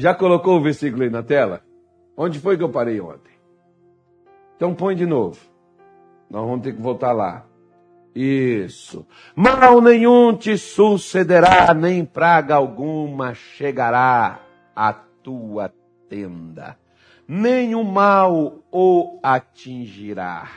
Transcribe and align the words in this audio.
Já 0.00 0.14
colocou 0.14 0.56
o 0.56 0.62
versículo 0.62 1.02
aí 1.02 1.10
na 1.10 1.22
tela? 1.22 1.60
Onde 2.16 2.38
foi 2.40 2.56
que 2.56 2.62
eu 2.62 2.70
parei 2.70 2.98
ontem? 3.02 3.34
Então 4.56 4.74
põe 4.74 4.96
de 4.96 5.04
novo. 5.04 5.38
Nós 6.30 6.42
vamos 6.42 6.62
ter 6.62 6.72
que 6.74 6.80
voltar 6.80 7.12
lá. 7.12 7.44
Isso. 8.14 9.06
Mal 9.36 9.82
nenhum 9.82 10.34
te 10.34 10.56
sucederá, 10.56 11.74
nem 11.74 12.02
praga 12.02 12.54
alguma 12.54 13.34
chegará 13.34 14.40
à 14.74 14.90
tua 14.94 15.70
tenda. 16.08 16.78
Nenhum 17.28 17.84
mal 17.84 18.54
o 18.72 19.18
atingirá. 19.22 20.48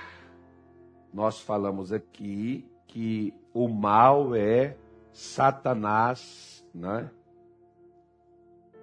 Nós 1.14 1.42
falamos 1.42 1.92
aqui 1.92 2.66
que 2.88 3.34
o 3.54 3.68
mal 3.68 4.34
é 4.34 4.78
Satanás, 5.12 6.66
né? 6.74 7.10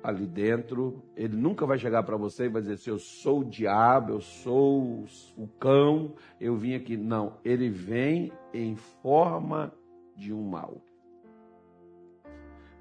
Ali 0.02 0.26
dentro, 0.26 1.02
ele 1.14 1.36
nunca 1.36 1.66
vai 1.66 1.78
chegar 1.78 2.02
para 2.02 2.16
você 2.16 2.46
e 2.46 2.48
vai 2.48 2.62
dizer 2.62 2.74
assim, 2.74 2.90
eu 2.90 2.98
sou 2.98 3.40
o 3.40 3.44
diabo, 3.44 4.12
eu 4.14 4.20
sou 4.20 5.04
o 5.36 5.46
cão, 5.58 6.14
eu 6.40 6.56
vim 6.56 6.74
aqui. 6.74 6.96
Não, 6.96 7.36
ele 7.44 7.68
vem 7.68 8.32
em 8.52 8.74
forma 8.76 9.72
de 10.16 10.32
um 10.32 10.42
mal. 10.42 10.80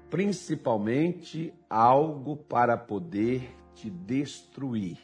Principalmente 0.08 1.52
algo 1.68 2.36
para 2.36 2.76
poder 2.76 3.54
te 3.74 3.88
destruir. 3.90 4.98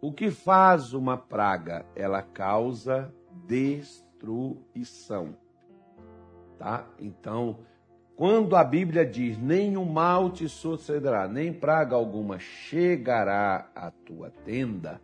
O 0.00 0.12
que 0.12 0.30
faz 0.30 0.92
uma 0.92 1.16
praga? 1.16 1.86
Ela 1.94 2.22
causa 2.22 3.12
destruição. 3.46 5.34
Tá? 6.58 6.86
Então, 6.98 7.60
quando 8.16 8.56
a 8.56 8.64
Bíblia 8.64 9.04
diz: 9.04 9.38
nenhum 9.38 9.84
mal 9.84 10.30
te 10.30 10.48
sucederá, 10.48 11.28
nem 11.28 11.52
praga 11.52 11.94
alguma 11.94 12.38
chegará 12.38 13.70
à 13.74 13.90
tua 13.90 14.30
tenda, 14.30 15.00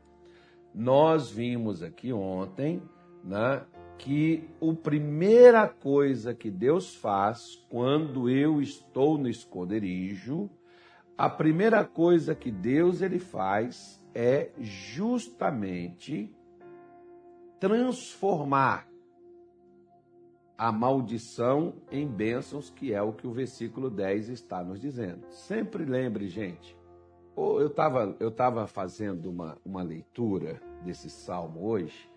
nós 0.75 1.31
vimos 1.31 1.83
aqui 1.83 2.13
ontem 2.13 2.83
né, 3.23 3.63
que 3.99 4.49
a 4.61 4.75
primeira 4.75 5.69
coisa 5.69 6.35
que 6.35 6.51
Deus 6.51 6.95
faz 6.95 7.57
quando 7.69 8.31
eu 8.31 8.61
estou 8.61 9.19
no 9.19 9.29
esconderijo, 9.29 10.49
a 11.17 11.29
primeira 11.29 11.85
coisa 11.85 12.35
que 12.35 12.51
Deus 12.51 13.03
ele 13.03 13.19
faz 13.19 14.03
é 14.15 14.51
justamente 14.59 16.35
transformar 17.61 18.92
a 20.63 20.71
maldição 20.71 21.75
em 21.91 22.07
bênçãos, 22.07 22.71
que 22.71 22.93
é 22.95 23.03
o 23.03 23.13
que 23.13 23.27
o 23.27 23.33
versículo 23.33 23.91
10 23.91 24.29
está 24.29 24.63
nos 24.63 24.81
dizendo. 24.81 25.27
Sempre 25.29 25.85
lembre, 25.85 26.29
gente, 26.29 26.77
eu 27.37 27.67
estava 27.67 28.15
eu 28.21 28.31
tava 28.31 28.65
fazendo 28.69 29.29
uma, 29.29 29.59
uma 29.65 29.83
leitura 29.83 30.63
desse 30.85 31.11
salmo 31.11 31.67
hoje 31.67 32.09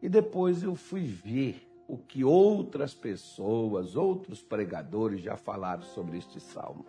e 0.00 0.08
depois 0.08 0.62
eu 0.62 0.74
fui 0.74 1.02
ver 1.02 1.70
o 1.86 1.98
que 1.98 2.24
outras 2.24 2.94
pessoas, 2.94 3.94
outros 3.94 4.40
pregadores 4.42 5.20
já 5.20 5.36
falaram 5.36 5.82
sobre 5.82 6.16
este 6.16 6.40
salmo. 6.40 6.86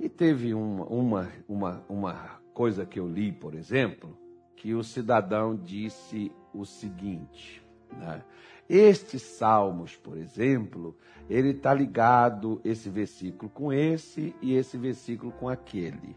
E 0.00 0.08
teve 0.08 0.52
uma, 0.52 0.84
uma, 0.86 1.32
uma, 1.48 1.84
uma 1.88 2.40
coisa 2.52 2.84
que 2.84 2.98
eu 2.98 3.06
li, 3.06 3.30
por 3.30 3.54
exemplo, 3.54 4.18
que 4.56 4.74
o 4.74 4.82
cidadão 4.82 5.54
disse 5.54 6.32
o 6.52 6.64
seguinte: 6.64 7.64
né? 7.92 8.24
Estes 8.68 9.22
salmos, 9.22 9.94
por 9.94 10.16
exemplo, 10.16 10.96
ele 11.28 11.50
está 11.50 11.74
ligado 11.74 12.60
esse 12.64 12.88
versículo 12.88 13.50
com 13.50 13.72
esse 13.72 14.34
e 14.40 14.54
esse 14.54 14.78
versículo 14.78 15.32
com 15.32 15.48
aquele. 15.48 16.16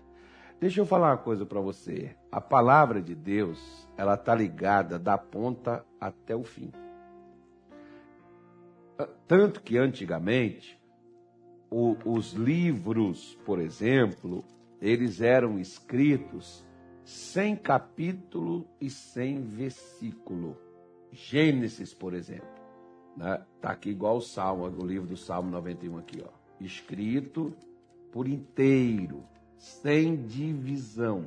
Deixa 0.59 0.81
eu 0.81 0.85
falar 0.85 1.11
uma 1.11 1.17
coisa 1.17 1.45
para 1.45 1.59
você. 1.59 2.15
A 2.31 2.41
palavra 2.41 3.01
de 3.01 3.13
Deus, 3.13 3.87
ela 3.95 4.15
está 4.15 4.33
ligada 4.33 4.97
da 4.97 5.17
ponta 5.17 5.85
até 5.99 6.35
o 6.35 6.43
fim. 6.43 6.71
Tanto 9.27 9.61
que 9.61 9.77
antigamente, 9.77 10.79
o, 11.69 11.95
os 12.05 12.33
livros, 12.33 13.37
por 13.45 13.59
exemplo, 13.59 14.43
eles 14.81 15.21
eram 15.21 15.59
escritos 15.59 16.65
sem 17.03 17.55
capítulo 17.55 18.67
e 18.81 18.89
sem 18.89 19.41
versículo. 19.41 20.57
Gênesis, 21.11 21.93
por 21.93 22.13
exemplo. 22.13 22.47
Né? 23.15 23.41
Tá 23.61 23.71
aqui 23.71 23.89
igual 23.89 24.17
o 24.17 24.21
Salmo, 24.21 24.65
o 24.65 24.85
livro 24.85 25.07
do 25.07 25.17
Salmo 25.17 25.49
91 25.49 25.97
aqui, 25.97 26.23
ó. 26.23 26.29
Escrito 26.59 27.53
por 28.11 28.27
inteiro, 28.27 29.23
sem 29.57 30.15
divisão. 30.15 31.25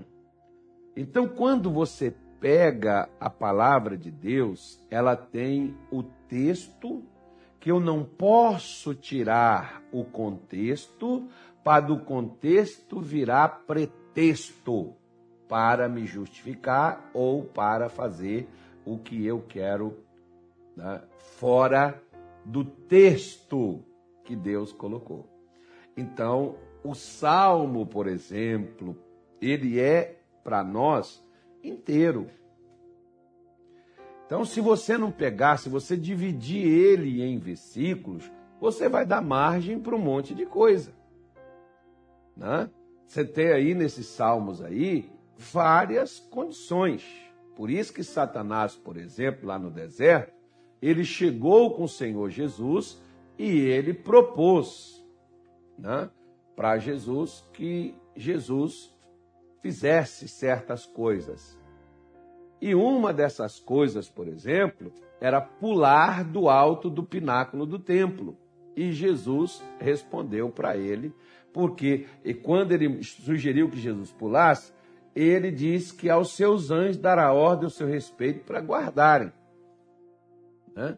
Então, 0.96 1.28
quando 1.28 1.70
você 1.70 2.14
pega 2.40 3.08
a 3.20 3.28
palavra 3.28 3.96
de 3.96 4.10
Deus, 4.10 4.80
ela 4.90 5.14
tem 5.14 5.76
o 5.90 6.02
texto 6.02 7.02
que 7.60 7.70
eu 7.70 7.78
não 7.78 8.02
posso 8.02 8.94
tirar 8.94 9.82
o 9.92 10.04
contexto 10.04 11.28
para 11.62 11.80
do 11.80 12.00
contexto 12.00 13.00
virar 13.00 13.64
pretexto 13.66 14.94
para 15.46 15.88
me 15.88 16.06
justificar 16.06 17.10
ou 17.12 17.44
para 17.44 17.88
fazer 17.90 18.48
o 18.84 18.98
que 18.98 19.24
eu 19.24 19.42
quero 19.42 19.98
né, 20.76 21.02
fora 21.36 22.02
do 22.44 22.64
texto 22.64 23.84
que 24.24 24.34
Deus 24.34 24.72
colocou. 24.72 25.28
Então, 25.96 26.56
o 26.82 26.94
salmo, 26.94 27.86
por 27.86 28.06
exemplo, 28.06 28.96
ele 29.40 29.78
é 29.78 30.20
para 30.42 30.64
nós 30.64 31.24
inteiro. 31.62 32.28
Então, 34.26 34.44
se 34.44 34.60
você 34.60 34.96
não 34.96 35.10
pegar, 35.10 35.56
se 35.58 35.68
você 35.68 35.96
dividir 35.96 36.64
ele 36.64 37.22
em 37.22 37.38
versículos, 37.38 38.30
você 38.60 38.88
vai 38.88 39.04
dar 39.04 39.20
margem 39.20 39.78
para 39.80 39.94
um 39.94 39.98
monte 39.98 40.34
de 40.34 40.46
coisa. 40.46 40.92
Né? 42.36 42.70
Você 43.06 43.24
tem 43.24 43.50
aí 43.50 43.74
nesses 43.74 44.06
salmos 44.06 44.62
aí 44.62 45.10
várias 45.36 46.20
condições. 46.20 47.04
Por 47.60 47.68
isso 47.68 47.92
que 47.92 48.02
Satanás, 48.02 48.74
por 48.74 48.96
exemplo, 48.96 49.46
lá 49.46 49.58
no 49.58 49.70
deserto, 49.70 50.32
ele 50.80 51.04
chegou 51.04 51.74
com 51.74 51.82
o 51.82 51.88
Senhor 51.88 52.30
Jesus 52.30 52.98
e 53.38 53.50
ele 53.50 53.92
propôs 53.92 55.06
né, 55.78 56.08
para 56.56 56.78
Jesus 56.78 57.46
que 57.52 57.94
Jesus 58.16 58.90
fizesse 59.60 60.26
certas 60.26 60.86
coisas. 60.86 61.60
E 62.62 62.74
uma 62.74 63.12
dessas 63.12 63.60
coisas, 63.60 64.08
por 64.08 64.26
exemplo, 64.26 64.90
era 65.20 65.38
pular 65.38 66.24
do 66.24 66.48
alto 66.48 66.88
do 66.88 67.04
pináculo 67.04 67.66
do 67.66 67.78
templo. 67.78 68.38
E 68.74 68.90
Jesus 68.90 69.62
respondeu 69.78 70.48
para 70.48 70.78
ele, 70.78 71.14
porque 71.52 72.06
e 72.24 72.32
quando 72.32 72.72
ele 72.72 73.02
sugeriu 73.02 73.68
que 73.68 73.78
Jesus 73.78 74.10
pulasse, 74.10 74.72
ele 75.14 75.50
diz 75.50 75.90
que 75.92 76.08
aos 76.08 76.32
seus 76.32 76.70
anjos 76.70 76.96
dará 76.96 77.32
ordem 77.32 77.64
ao 77.64 77.70
seu 77.70 77.86
respeito 77.86 78.44
para 78.44 78.60
guardarem, 78.60 79.32
né? 80.74 80.96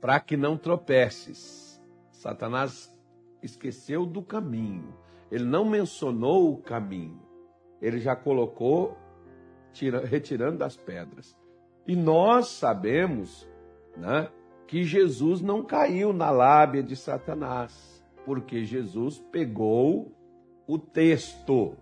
para 0.00 0.20
que 0.20 0.36
não 0.36 0.56
tropeces. 0.56 1.82
Satanás 2.12 2.94
esqueceu 3.42 4.06
do 4.06 4.22
caminho, 4.22 4.94
ele 5.30 5.44
não 5.44 5.64
mencionou 5.64 6.52
o 6.52 6.58
caminho, 6.58 7.20
ele 7.80 7.98
já 7.98 8.14
colocou 8.14 8.96
tira, 9.74 10.06
retirando 10.06 10.58
das 10.58 10.76
pedras. 10.76 11.36
E 11.86 11.94
nós 11.94 12.48
sabemos 12.48 13.46
né, 13.96 14.30
que 14.66 14.84
Jesus 14.84 15.42
não 15.42 15.62
caiu 15.62 16.12
na 16.12 16.30
lábia 16.30 16.82
de 16.82 16.96
Satanás, 16.96 18.02
porque 18.24 18.64
Jesus 18.64 19.18
pegou 19.30 20.12
o 20.66 20.78
texto 20.78 21.76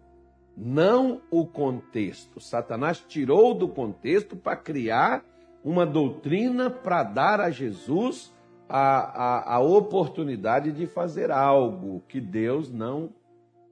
não 0.56 1.20
o 1.30 1.46
contexto. 1.46 2.40
Satanás 2.40 3.00
tirou 3.00 3.54
do 3.54 3.68
contexto 3.68 4.36
para 4.36 4.56
criar 4.56 5.24
uma 5.64 5.86
doutrina 5.86 6.70
para 6.70 7.02
dar 7.02 7.40
a 7.40 7.50
Jesus 7.50 8.34
a, 8.68 9.50
a, 9.50 9.54
a 9.56 9.60
oportunidade 9.60 10.72
de 10.72 10.86
fazer 10.86 11.30
algo 11.30 12.02
que 12.08 12.20
Deus 12.20 12.70
não 12.70 13.10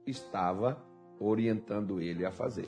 estava 0.05 0.77
orientando 1.19 2.01
ele 2.01 2.25
a 2.25 2.31
fazer. 2.31 2.67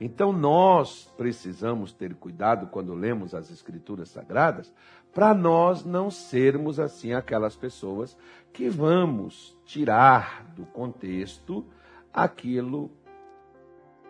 Então 0.00 0.32
nós 0.32 1.12
precisamos 1.16 1.92
ter 1.92 2.14
cuidado 2.14 2.66
quando 2.66 2.94
lemos 2.94 3.34
as 3.34 3.50
Escrituras 3.50 4.10
Sagradas, 4.10 4.72
para 5.12 5.32
nós 5.32 5.84
não 5.84 6.10
sermos 6.10 6.80
assim 6.80 7.12
aquelas 7.12 7.54
pessoas 7.54 8.16
que 8.52 8.68
vamos 8.68 9.56
tirar 9.64 10.52
do 10.56 10.66
contexto 10.66 11.64
aquilo 12.12 12.90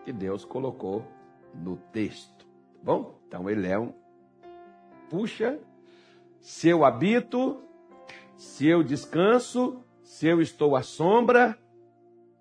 que 0.04 0.12
Deus 0.12 0.44
colocou 0.44 1.04
no 1.54 1.76
texto. 1.76 2.44
Tá 2.44 2.80
bom? 2.82 3.18
Então 3.26 3.48
ele 3.48 3.66
é 3.66 3.78
um. 3.78 3.92
Puxa, 5.08 5.58
se 6.40 6.68
eu 6.68 6.84
habito, 6.84 7.62
se 8.36 8.66
eu 8.66 8.82
descanso, 8.82 9.82
se 10.02 10.26
eu 10.26 10.40
estou 10.40 10.76
à 10.76 10.82
sombra, 10.82 11.58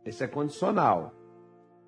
esse 0.05 0.23
é 0.23 0.27
condicional. 0.27 1.13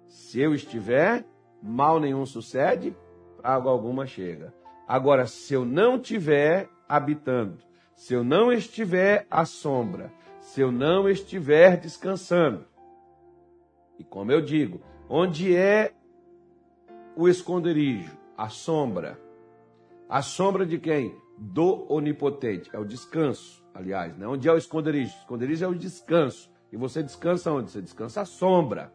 Se 0.08 0.40
eu 0.40 0.54
estiver, 0.54 1.26
mal 1.62 2.00
nenhum 2.00 2.26
sucede, 2.26 2.96
água 3.44 3.72
alguma 3.72 4.06
chega. 4.06 4.54
Agora, 4.88 5.28
se 5.28 5.54
eu 5.54 5.66
não 5.66 6.00
tiver 6.00 6.70
habitando, 6.88 7.58
se 7.96 8.14
eu 8.14 8.24
não 8.24 8.52
estiver 8.52 9.26
à 9.30 9.46
sombra, 9.46 10.14
se 10.40 10.62
eu 10.62 10.72
não 10.72 11.10
estiver 11.10 11.78
descansando, 11.78 12.66
e 13.98 14.04
como 14.04 14.32
eu 14.32 14.42
digo, 14.42 14.82
onde 15.10 15.56
é 15.56 15.94
o 17.16 17.28
esconderijo? 17.28 18.18
A 18.38 18.50
sombra. 18.50 19.20
A 20.10 20.22
sombra 20.22 20.66
de 20.66 20.78
quem? 20.78 21.16
Do 21.38 21.86
onipotente. 21.92 22.70
É 22.74 22.80
o 22.80 22.86
descanso, 22.86 23.64
aliás. 23.74 24.18
Né? 24.18 24.28
Onde 24.28 24.48
é 24.48 24.52
o 24.52 24.58
esconderijo? 24.58 25.14
O 25.16 25.20
esconderijo 25.20 25.66
é 25.66 25.68
o 25.68 25.76
descanso. 25.76 26.50
E 26.72 26.78
você 26.78 27.02
descansa 27.02 27.52
onde? 27.52 27.72
Você 27.72 27.82
descansa 27.82 28.22
à 28.22 28.26
sombra. 28.26 28.94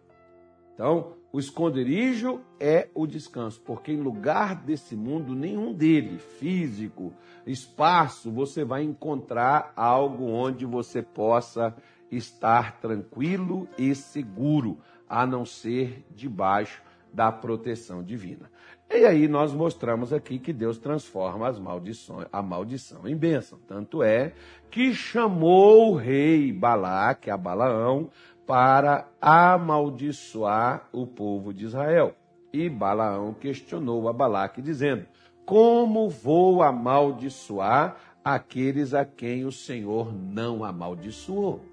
Então, 0.74 1.14
o 1.32 1.38
esconderijo 1.38 2.40
é 2.58 2.88
o 2.94 3.06
descanso, 3.06 3.60
porque 3.60 3.92
em 3.92 4.00
lugar 4.00 4.56
desse 4.56 4.96
mundo, 4.96 5.34
nenhum 5.34 5.72
dele, 5.72 6.18
físico, 6.18 7.12
espaço, 7.46 8.30
você 8.30 8.64
vai 8.64 8.82
encontrar 8.82 9.72
algo 9.76 10.24
onde 10.24 10.64
você 10.64 11.02
possa 11.02 11.76
estar 12.10 12.80
tranquilo 12.80 13.68
e 13.78 13.94
seguro, 13.94 14.78
a 15.10 15.26
não 15.26 15.44
ser 15.44 16.06
debaixo 16.14 16.80
da 17.12 17.32
proteção 17.32 18.00
divina. 18.00 18.48
E 18.88 19.04
aí 19.04 19.26
nós 19.26 19.52
mostramos 19.52 20.12
aqui 20.12 20.38
que 20.38 20.52
Deus 20.52 20.78
transforma 20.78 21.48
as 21.48 21.58
maldições, 21.58 22.28
a 22.32 22.40
maldição 22.40 23.06
em 23.08 23.16
bênção. 23.16 23.58
Tanto 23.66 24.02
é 24.04 24.32
que 24.70 24.94
chamou 24.94 25.92
o 25.92 25.96
rei 25.96 26.52
Balaque, 26.52 27.30
a 27.30 27.36
Balaão, 27.36 28.08
para 28.46 29.08
amaldiçoar 29.20 30.88
o 30.92 31.06
povo 31.06 31.52
de 31.52 31.64
Israel. 31.64 32.14
E 32.52 32.68
Balaão 32.68 33.32
questionou 33.32 34.08
a 34.08 34.12
Balaque, 34.12 34.62
dizendo: 34.62 35.06
Como 35.44 36.08
vou 36.08 36.62
amaldiçoar 36.62 37.96
aqueles 38.24 38.92
a 38.92 39.04
quem 39.04 39.44
o 39.44 39.52
Senhor 39.52 40.12
não 40.12 40.64
amaldiçoou? 40.64 41.69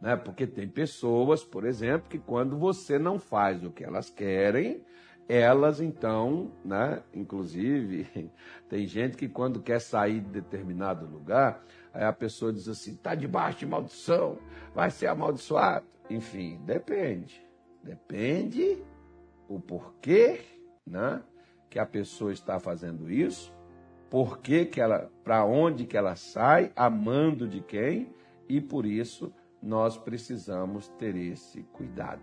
Né? 0.00 0.16
Porque 0.16 0.46
tem 0.46 0.68
pessoas, 0.68 1.44
por 1.44 1.64
exemplo, 1.64 2.08
que 2.08 2.18
quando 2.18 2.58
você 2.58 2.98
não 2.98 3.18
faz 3.18 3.64
o 3.64 3.70
que 3.70 3.84
elas 3.84 4.08
querem, 4.08 4.82
elas 5.28 5.80
então, 5.80 6.50
né? 6.64 7.02
Inclusive, 7.14 8.30
tem 8.68 8.86
gente 8.86 9.16
que 9.16 9.28
quando 9.28 9.60
quer 9.60 9.80
sair 9.80 10.20
de 10.20 10.30
determinado 10.30 11.06
lugar, 11.06 11.62
Aí 11.92 12.04
a 12.04 12.12
pessoa 12.12 12.52
diz 12.52 12.68
assim: 12.68 12.92
está 12.92 13.14
debaixo 13.14 13.60
de 13.60 13.66
maldição, 13.66 14.38
vai 14.74 14.90
ser 14.90 15.06
amaldiçoado. 15.08 15.86
Enfim, 16.08 16.60
depende. 16.64 17.44
Depende 17.82 18.82
o 19.48 19.58
porquê, 19.58 20.40
né? 20.86 21.22
Que 21.68 21.78
a 21.78 21.86
pessoa 21.86 22.32
está 22.32 22.58
fazendo 22.58 23.10
isso, 23.10 23.54
porquê 24.08 24.64
que 24.64 24.80
ela, 24.80 25.10
para 25.22 25.44
onde 25.44 25.86
que 25.86 25.96
ela 25.96 26.16
sai, 26.16 26.72
amando 26.74 27.46
de 27.46 27.60
quem, 27.60 28.12
e 28.48 28.60
por 28.60 28.84
isso 28.84 29.32
nós 29.62 29.96
precisamos 29.96 30.88
ter 30.88 31.16
esse 31.16 31.62
cuidado, 31.64 32.22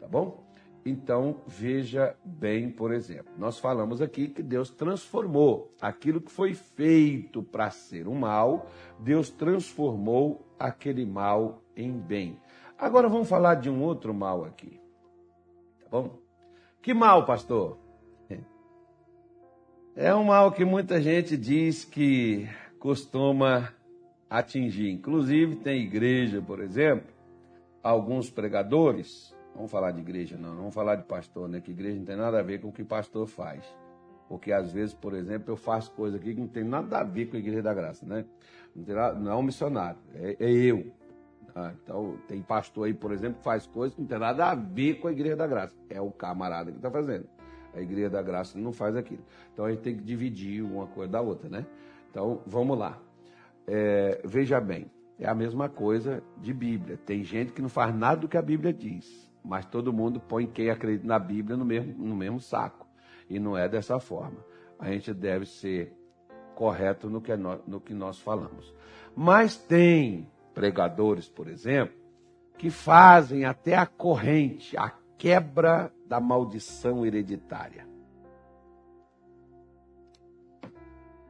tá 0.00 0.06
bom? 0.06 0.42
Então, 0.84 1.40
veja 1.46 2.16
bem, 2.24 2.68
por 2.68 2.92
exemplo, 2.92 3.32
nós 3.38 3.58
falamos 3.58 4.02
aqui 4.02 4.26
que 4.26 4.42
Deus 4.42 4.68
transformou 4.68 5.72
aquilo 5.80 6.20
que 6.20 6.30
foi 6.30 6.54
feito 6.54 7.42
para 7.42 7.70
ser 7.70 8.08
um 8.08 8.14
mal, 8.14 8.66
Deus 8.98 9.30
transformou 9.30 10.44
aquele 10.58 11.06
mal 11.06 11.62
em 11.76 11.92
bem. 11.92 12.40
Agora 12.76 13.08
vamos 13.08 13.28
falar 13.28 13.54
de 13.54 13.70
um 13.70 13.80
outro 13.80 14.12
mal 14.12 14.44
aqui. 14.44 14.80
Tá 15.80 15.88
bom? 15.88 16.18
Que 16.82 16.92
mal, 16.92 17.24
pastor? 17.24 17.78
É 19.94 20.14
um 20.14 20.24
mal 20.24 20.50
que 20.50 20.64
muita 20.64 21.02
gente 21.02 21.36
diz 21.36 21.84
que 21.84 22.48
costuma 22.78 23.74
atingir. 24.38 24.90
Inclusive, 24.90 25.56
tem 25.56 25.82
igreja, 25.82 26.42
por 26.42 26.60
exemplo, 26.60 27.12
alguns 27.82 28.30
pregadores 28.30 29.34
Vamos 29.54 29.70
falar 29.70 29.90
de 29.90 30.00
igreja, 30.00 30.36
não. 30.36 30.56
Vamos 30.56 30.74
falar 30.74 30.96
de 30.96 31.04
pastor, 31.04 31.48
né? 31.48 31.60
Que 31.60 31.70
igreja 31.70 31.98
não 31.98 32.04
tem 32.04 32.16
nada 32.16 32.38
a 32.38 32.42
ver 32.42 32.60
com 32.60 32.68
o 32.68 32.72
que 32.72 32.82
pastor 32.82 33.26
faz. 33.26 33.64
Porque 34.28 34.50
às 34.50 34.72
vezes, 34.72 34.94
por 34.94 35.14
exemplo, 35.14 35.52
eu 35.52 35.56
faço 35.56 35.90
coisa 35.92 36.16
aqui 36.16 36.34
que 36.34 36.40
não 36.40 36.48
tem 36.48 36.64
nada 36.64 37.00
a 37.00 37.04
ver 37.04 37.26
com 37.26 37.36
a 37.36 37.38
igreja 37.38 37.62
da 37.62 37.74
graça, 37.74 38.06
né? 38.06 38.24
Não, 38.74 38.94
nada, 38.94 39.18
não 39.18 39.32
é 39.32 39.36
um 39.36 39.42
missionário, 39.42 39.98
é, 40.14 40.36
é 40.40 40.50
eu. 40.50 40.90
Ah, 41.54 41.74
então, 41.82 42.16
tem 42.26 42.40
pastor 42.40 42.86
aí, 42.86 42.94
por 42.94 43.12
exemplo, 43.12 43.38
que 43.38 43.44
faz 43.44 43.66
coisas 43.66 43.94
que 43.94 44.00
não 44.00 44.08
tem 44.08 44.18
nada 44.18 44.46
a 44.46 44.54
ver 44.54 45.00
com 45.00 45.08
a 45.08 45.12
igreja 45.12 45.36
da 45.36 45.46
graça. 45.46 45.76
É 45.90 46.00
o 46.00 46.10
camarada 46.10 46.70
que 46.70 46.78
está 46.78 46.90
fazendo. 46.90 47.28
A 47.74 47.80
igreja 47.80 48.08
da 48.08 48.22
graça 48.22 48.58
não 48.58 48.72
faz 48.72 48.96
aquilo. 48.96 49.22
Então, 49.52 49.66
a 49.66 49.70
gente 49.70 49.82
tem 49.82 49.94
que 49.94 50.02
dividir 50.02 50.62
uma 50.62 50.86
coisa 50.86 51.12
da 51.12 51.20
outra, 51.20 51.50
né? 51.50 51.66
Então, 52.10 52.40
vamos 52.46 52.78
lá. 52.78 52.98
É, 53.66 54.20
veja 54.24 54.60
bem, 54.60 54.90
é 55.18 55.28
a 55.28 55.34
mesma 55.34 55.68
coisa 55.68 56.22
de 56.38 56.52
Bíblia. 56.52 56.96
Tem 56.96 57.22
gente 57.22 57.52
que 57.52 57.62
não 57.62 57.68
faz 57.68 57.94
nada 57.94 58.22
do 58.22 58.28
que 58.28 58.36
a 58.36 58.42
Bíblia 58.42 58.72
diz 58.72 59.32
mas 59.44 59.64
todo 59.66 59.92
mundo 59.92 60.20
põe 60.20 60.46
quem 60.46 60.70
acredita 60.70 61.06
na 61.06 61.18
Bíblia 61.18 61.56
no 61.56 61.64
mesmo, 61.64 61.92
no 62.04 62.14
mesmo 62.14 62.40
saco. 62.40 62.86
E 63.28 63.38
não 63.38 63.56
é 63.56 63.68
dessa 63.68 63.98
forma. 63.98 64.44
A 64.78 64.90
gente 64.90 65.12
deve 65.12 65.46
ser 65.46 65.92
correto 66.54 67.08
no 67.08 67.20
que, 67.20 67.32
é 67.32 67.36
no, 67.36 67.60
no 67.66 67.80
que 67.80 67.94
nós 67.94 68.18
falamos. 68.18 68.74
Mas 69.16 69.56
tem 69.56 70.30
pregadores, 70.54 71.28
por 71.28 71.48
exemplo, 71.48 71.96
que 72.58 72.70
fazem 72.70 73.44
até 73.44 73.74
a 73.74 73.86
corrente, 73.86 74.76
a 74.76 74.92
quebra 75.18 75.92
da 76.06 76.20
maldição 76.20 77.04
hereditária. 77.04 77.86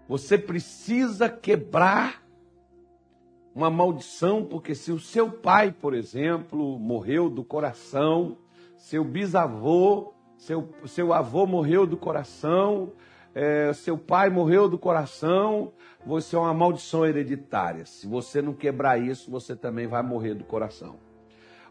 Você 0.09 0.37
precisa 0.37 1.29
quebrar 1.29 2.22
uma 3.55 3.71
maldição, 3.71 4.45
porque 4.45 4.75
se 4.75 4.91
o 4.93 4.99
seu 4.99 5.31
pai, 5.31 5.73
por 5.73 5.95
exemplo, 5.95 6.79
morreu 6.79 7.29
do 7.29 7.45
coração, 7.45 8.37
seu 8.77 9.05
bisavô, 9.05 10.13
seu, 10.37 10.69
seu 10.87 11.13
avô 11.13 11.47
morreu 11.47 11.87
do 11.87 11.97
coração, 11.97 12.93
é, 13.35 13.73
seu 13.73 13.97
pai 13.97 14.29
morreu 14.29 14.69
do 14.69 14.79
coração, 14.79 15.73
você 16.05 16.35
é 16.35 16.39
uma 16.39 16.53
maldição 16.53 17.07
hereditária. 17.07 17.87
Se 17.87 18.07
você 18.07 18.43
não 18.43 18.53
quebrar 18.53 18.99
isso, 18.99 19.31
você 19.31 19.55
também 19.55 19.87
vai 19.87 20.03
morrer 20.03 20.35
do 20.35 20.45
coração. 20.45 20.97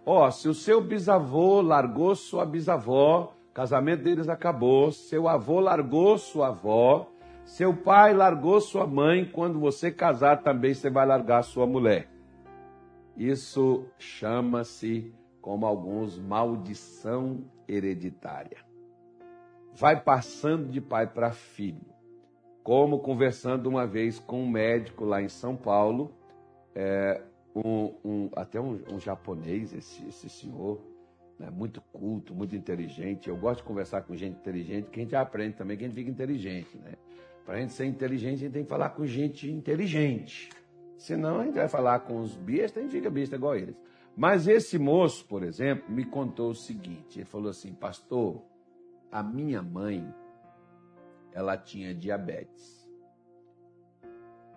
Ó, 0.06 0.30
se 0.31 0.48
o 0.48 0.54
seu 0.54 0.81
bisavô 0.81 1.62
largou 1.62 2.16
sua 2.16 2.45
bisavó, 2.45 3.36
casamento 3.54 4.04
deles 4.04 4.29
acabou, 4.29 4.91
seu 4.91 5.27
avô 5.27 5.60
largou 5.60 6.17
sua 6.17 6.48
avó, 6.48 7.11
seu 7.51 7.75
pai 7.75 8.13
largou 8.13 8.62
sua 8.62 8.88
mãe, 8.88 9.25
quando 9.25 9.60
você 9.60 9.91
casar 9.91 10.41
também 10.41 10.74
você 10.74 10.89
vai 10.89 11.05
largar 11.05 11.43
sua 11.43 11.67
mulher. 11.67 12.08
Isso 13.17 13.86
chama-se, 14.00 15.13
como 15.41 15.65
alguns, 15.65 16.17
maldição 16.17 17.43
hereditária. 17.67 18.60
Vai 19.74 20.01
passando 20.01 20.70
de 20.70 20.79
pai 20.79 21.05
para 21.05 21.34
filho. 21.34 21.86
Como 22.63 23.00
conversando 23.00 23.67
uma 23.67 23.86
vez 23.86 24.17
com 24.17 24.43
um 24.43 24.50
médico 24.50 25.03
lá 25.03 25.22
em 25.22 25.27
São 25.27 25.53
Paulo, 25.53 26.13
é, 26.74 27.22
um, 27.53 27.93
um, 28.05 28.29
até 28.34 28.62
um, 28.62 28.81
um, 28.93 28.98
japonês, 28.98 29.74
esse, 29.74 30.08
esse 30.08 30.29
senhor, 30.29 30.79
né, 31.38 31.50
muito 31.50 31.81
culto, 31.91 32.34
muito 32.34 32.55
inteligente. 32.55 33.27
Eu 33.27 33.36
gosto 33.36 33.58
de 33.58 33.67
conversar 33.67 34.03
com 34.03 34.15
gente 34.15 34.38
inteligente, 34.38 34.89
que 34.89 35.01
a 35.01 35.03
gente 35.03 35.15
aprende 35.17 35.58
também 35.58 35.77
que 35.77 35.84
a 35.84 35.88
gente 35.88 35.98
fica 35.98 36.10
inteligente. 36.10 36.77
Né? 36.77 36.93
Para 37.45 37.55
a 37.55 37.60
gente 37.60 37.74
ser 37.74 37.86
inteligente, 37.86 38.36
a 38.36 38.38
gente 38.38 38.53
tem 38.53 38.63
que 38.63 38.69
falar 38.69 38.89
com 38.89 39.05
gente 39.05 39.50
inteligente. 39.50 40.50
Senão 40.98 41.39
a 41.39 41.45
gente 41.45 41.55
vai 41.55 41.67
falar 41.67 42.00
com 42.01 42.19
os 42.21 42.36
bestas, 42.36 42.77
a 42.77 42.81
gente 42.81 42.91
fica 42.91 43.10
besta 43.10 43.36
igual 43.36 43.55
eles. 43.55 43.75
Mas 44.15 44.48
esse 44.48 44.77
moço, 44.77 45.25
por 45.25 45.43
exemplo, 45.43 45.89
me 45.89 46.05
contou 46.05 46.51
o 46.51 46.55
seguinte: 46.55 47.19
ele 47.19 47.25
falou 47.25 47.50
assim, 47.50 47.74
pastor, 47.74 48.43
a 49.12 49.24
minha 49.24 49.62
mãe, 49.62 50.13
ela 51.33 51.57
tinha 51.57 51.95
diabetes. 51.95 52.89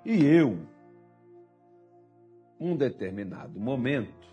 E 0.05 0.23
eu, 0.25 0.59
um 2.61 2.77
determinado 2.77 3.59
momento, 3.59 4.29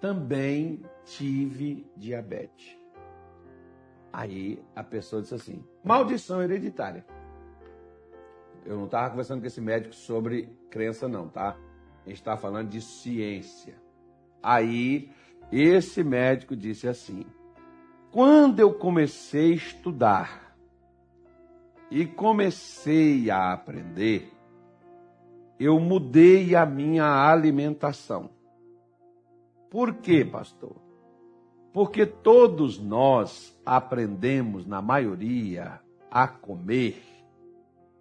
também 0.00 0.80
tive 1.04 1.84
diabetes. 1.96 2.78
Aí 4.12 4.62
a 4.76 4.84
pessoa 4.84 5.22
disse 5.22 5.34
assim: 5.34 5.64
maldição 5.82 6.42
hereditária. 6.42 7.04
Eu 8.68 8.76
não 8.76 8.84
estava 8.84 9.08
conversando 9.08 9.40
com 9.40 9.46
esse 9.46 9.62
médico 9.62 9.94
sobre 9.94 10.46
crença, 10.68 11.08
não, 11.08 11.26
tá? 11.26 11.56
A 12.04 12.08
gente 12.08 12.18
está 12.18 12.36
falando 12.36 12.68
de 12.68 12.82
ciência. 12.82 13.76
Aí, 14.42 15.10
esse 15.50 16.04
médico 16.04 16.54
disse 16.54 16.86
assim: 16.86 17.24
quando 18.10 18.60
eu 18.60 18.74
comecei 18.74 19.52
a 19.52 19.56
estudar 19.56 20.54
e 21.90 22.04
comecei 22.04 23.30
a 23.30 23.54
aprender, 23.54 24.30
eu 25.58 25.80
mudei 25.80 26.54
a 26.54 26.66
minha 26.66 27.06
alimentação. 27.06 28.28
Por 29.70 29.94
quê, 29.94 30.26
pastor? 30.26 30.76
Porque 31.72 32.04
todos 32.04 32.78
nós 32.78 33.58
aprendemos, 33.64 34.66
na 34.66 34.82
maioria, 34.82 35.80
a 36.10 36.28
comer 36.28 37.02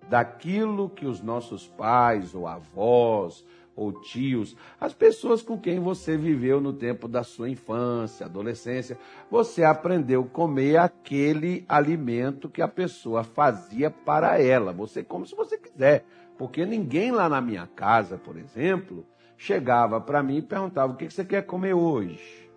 daquilo 0.09 0.89
que 0.89 1.05
os 1.05 1.21
nossos 1.21 1.67
pais 1.67 2.33
ou 2.33 2.47
avós 2.47 3.45
ou 3.75 3.93
tios, 4.01 4.57
as 4.81 4.91
pessoas 4.91 5.43
com 5.43 5.55
quem 5.55 5.79
você 5.79 6.17
viveu 6.17 6.59
no 6.59 6.73
tempo 6.73 7.07
da 7.07 7.21
sua 7.21 7.47
infância, 7.47 8.25
adolescência, 8.25 8.97
você 9.29 9.63
aprendeu 9.63 10.23
a 10.23 10.27
comer 10.27 10.77
aquele 10.77 11.63
alimento 11.69 12.49
que 12.49 12.61
a 12.61 12.67
pessoa 12.67 13.23
fazia 13.23 13.91
para 13.91 14.41
ela. 14.41 14.73
Você 14.73 15.03
come 15.03 15.27
se 15.27 15.35
você 15.35 15.59
quiser, 15.59 16.05
porque 16.39 16.65
ninguém 16.65 17.11
lá 17.11 17.29
na 17.29 17.39
minha 17.39 17.67
casa, 17.67 18.17
por 18.17 18.35
exemplo, 18.35 19.05
chegava 19.37 20.01
para 20.01 20.23
mim 20.23 20.37
e 20.37 20.41
perguntava: 20.41 20.93
"O 20.93 20.95
que 20.95 21.09
você 21.09 21.23
quer 21.23 21.45
comer 21.45 21.75
hoje?" 21.75 22.49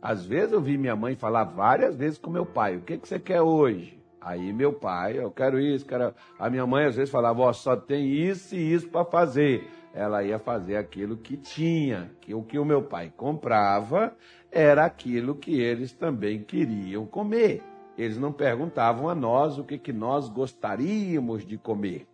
Às 0.00 0.24
vezes 0.24 0.52
eu 0.52 0.60
vi 0.60 0.78
minha 0.78 0.96
mãe 0.96 1.16
falar 1.16 1.44
várias 1.44 1.96
vezes 1.96 2.18
com 2.18 2.30
meu 2.30 2.46
pai: 2.46 2.76
"O 2.76 2.82
que 2.82 2.96
você 2.96 3.18
quer 3.18 3.42
hoje?" 3.42 4.01
Aí 4.24 4.52
meu 4.52 4.72
pai, 4.72 5.18
eu 5.18 5.30
quero 5.30 5.58
isso, 5.58 5.84
quero. 5.84 6.14
A 6.38 6.48
minha 6.48 6.66
mãe 6.66 6.86
às 6.86 6.96
vezes 6.96 7.10
falava, 7.10 7.40
ó, 7.42 7.52
só 7.52 7.76
tem 7.76 8.06
isso 8.06 8.54
e 8.54 8.72
isso 8.72 8.88
para 8.88 9.04
fazer 9.04 9.68
ela 9.94 10.24
ia 10.24 10.38
fazer 10.38 10.76
aquilo 10.76 11.16
que 11.16 11.36
tinha, 11.36 12.10
que 12.20 12.34
o 12.34 12.42
que 12.42 12.58
o 12.58 12.64
meu 12.64 12.82
pai 12.82 13.12
comprava 13.14 14.16
era 14.50 14.84
aquilo 14.84 15.34
que 15.34 15.60
eles 15.60 15.92
também 15.92 16.42
queriam 16.42 17.04
comer. 17.04 17.62
Eles 17.96 18.18
não 18.18 18.32
perguntavam 18.32 19.08
a 19.08 19.14
nós 19.14 19.58
o 19.58 19.64
que, 19.64 19.76
que 19.76 19.92
nós 19.92 20.28
gostaríamos 20.28 21.44
de 21.44 21.58
comer. 21.58 22.06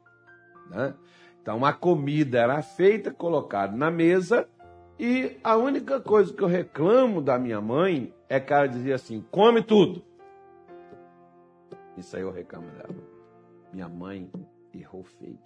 Né? 0.68 0.92
Então 1.40 1.64
a 1.64 1.72
comida 1.72 2.38
era 2.38 2.60
feita, 2.62 3.12
colocada 3.12 3.76
na 3.76 3.90
mesa, 3.90 4.48
e 4.98 5.36
a 5.44 5.56
única 5.56 6.00
coisa 6.00 6.32
que 6.32 6.42
eu 6.42 6.48
reclamo 6.48 7.22
da 7.22 7.38
minha 7.38 7.60
mãe 7.60 8.12
é 8.28 8.40
que 8.40 8.52
ela 8.52 8.66
dizia 8.66 8.96
assim: 8.96 9.24
come 9.30 9.62
tudo. 9.62 10.02
Isso 11.98 12.16
aí 12.16 12.22
eu. 12.22 12.34
Minha 13.72 13.88
mãe 13.88 14.30
errou 14.72 15.02
feio. 15.02 15.38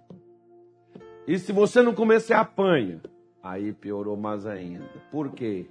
E 1.27 1.39
se 1.39 1.51
você 1.51 1.81
não 1.81 1.93
comer, 1.93 2.21
você 2.21 2.33
apanha. 2.33 3.01
Aí 3.41 3.73
piorou 3.73 4.15
mais 4.15 4.45
ainda. 4.45 4.87
Por 5.11 5.31
quê? 5.31 5.69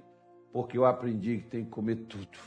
Porque 0.51 0.77
eu 0.77 0.85
aprendi 0.85 1.37
que 1.37 1.47
tem 1.47 1.63
que 1.63 1.71
comer 1.71 1.95
tudo. 2.07 2.37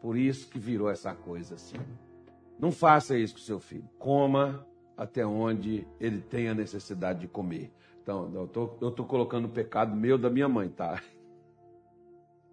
Por 0.00 0.16
isso 0.16 0.48
que 0.48 0.58
virou 0.58 0.90
essa 0.90 1.14
coisa 1.14 1.56
assim. 1.56 1.76
Não 2.58 2.72
faça 2.72 3.16
isso 3.16 3.34
com 3.34 3.40
seu 3.40 3.60
filho. 3.60 3.88
Coma 3.98 4.66
até 4.96 5.24
onde 5.24 5.86
ele 6.00 6.20
tenha 6.20 6.54
necessidade 6.54 7.20
de 7.20 7.28
comer. 7.28 7.72
Então, 8.02 8.32
eu 8.34 8.48
tô, 8.48 8.76
eu 8.80 8.90
tô 8.90 9.04
colocando 9.04 9.44
o 9.44 9.50
pecado 9.50 9.94
meu 9.94 10.16
da 10.16 10.30
minha 10.30 10.48
mãe, 10.48 10.68
tá? 10.68 11.00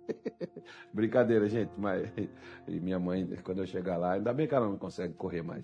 Brincadeira, 0.94 1.48
gente, 1.48 1.72
mas 1.78 2.12
minha 2.68 3.00
mãe, 3.00 3.28
quando 3.44 3.60
eu 3.60 3.66
chegar 3.66 3.98
lá, 3.98 4.14
ainda 4.14 4.34
bem 4.34 4.48
que 4.48 4.56
ela 4.56 4.68
não 4.68 4.78
consegue 4.78 5.14
correr 5.14 5.42
mais. 5.42 5.64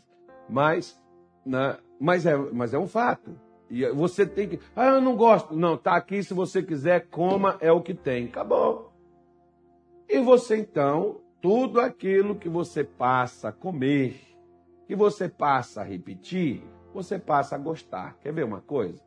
Mas 0.50 1.02
né? 1.46 1.78
Mas, 2.00 2.26
é, 2.26 2.36
mas 2.36 2.74
é 2.74 2.80
um 2.80 2.88
fato. 2.88 3.38
E 3.70 3.88
você 3.90 4.26
tem 4.26 4.50
que. 4.50 4.60
Ah, 4.76 4.96
eu 4.96 5.02
não 5.02 5.16
gosto. 5.16 5.56
Não, 5.56 5.78
tá 5.78 5.96
aqui, 5.96 6.24
se 6.24 6.34
você 6.34 6.62
quiser, 6.62 7.08
coma, 7.10 7.58
é 7.62 7.72
o 7.72 7.82
que 7.82 7.94
tem. 7.94 8.26
Acabou. 8.26 8.92
E 10.10 10.20
você 10.20 10.58
então, 10.58 11.22
tudo 11.42 11.80
aquilo 11.80 12.36
que 12.36 12.50
você 12.50 12.84
passa 12.84 13.50
a 13.50 13.52
comer, 13.52 14.20
que 14.88 14.96
você 14.96 15.30
passa 15.30 15.82
a 15.82 15.86
repetir, 15.86 16.64
você 16.94 17.18
passa 17.18 17.56
a 17.56 17.60
gostar. 17.60 18.18
Quer 18.20 18.34
ver 18.34 18.44
uma 18.44 18.62
coisa? 18.62 19.02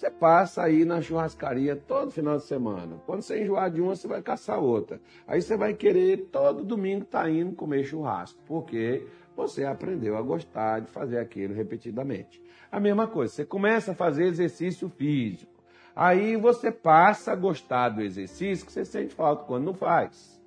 Você 0.00 0.10
passa 0.10 0.62
aí 0.62 0.82
na 0.86 1.02
churrascaria 1.02 1.76
todo 1.76 2.10
final 2.10 2.38
de 2.38 2.44
semana. 2.44 2.96
Quando 3.04 3.20
você 3.20 3.42
enjoar 3.42 3.70
de 3.70 3.82
uma, 3.82 3.94
você 3.94 4.08
vai 4.08 4.22
caçar 4.22 4.58
outra. 4.58 4.98
Aí 5.28 5.42
você 5.42 5.58
vai 5.58 5.74
querer 5.74 6.30
todo 6.32 6.64
domingo 6.64 7.02
estar 7.02 7.24
tá 7.24 7.30
indo 7.30 7.54
comer 7.54 7.84
churrasco. 7.84 8.40
Por 8.46 8.64
quê? 8.64 9.06
você 9.36 9.62
aprendeu 9.62 10.16
a 10.16 10.22
gostar 10.22 10.80
de 10.80 10.90
fazer 10.90 11.18
aquilo 11.18 11.52
repetidamente. 11.52 12.42
A 12.72 12.80
mesma 12.80 13.06
coisa, 13.06 13.34
você 13.34 13.44
começa 13.44 13.92
a 13.92 13.94
fazer 13.94 14.24
exercício 14.24 14.88
físico. 14.88 15.62
Aí 15.94 16.34
você 16.34 16.72
passa 16.72 17.32
a 17.32 17.36
gostar 17.36 17.90
do 17.90 18.00
exercício 18.00 18.64
que 18.64 18.72
você 18.72 18.86
sente 18.86 19.14
falta 19.14 19.44
quando 19.44 19.66
não 19.66 19.74
faz. 19.74 20.42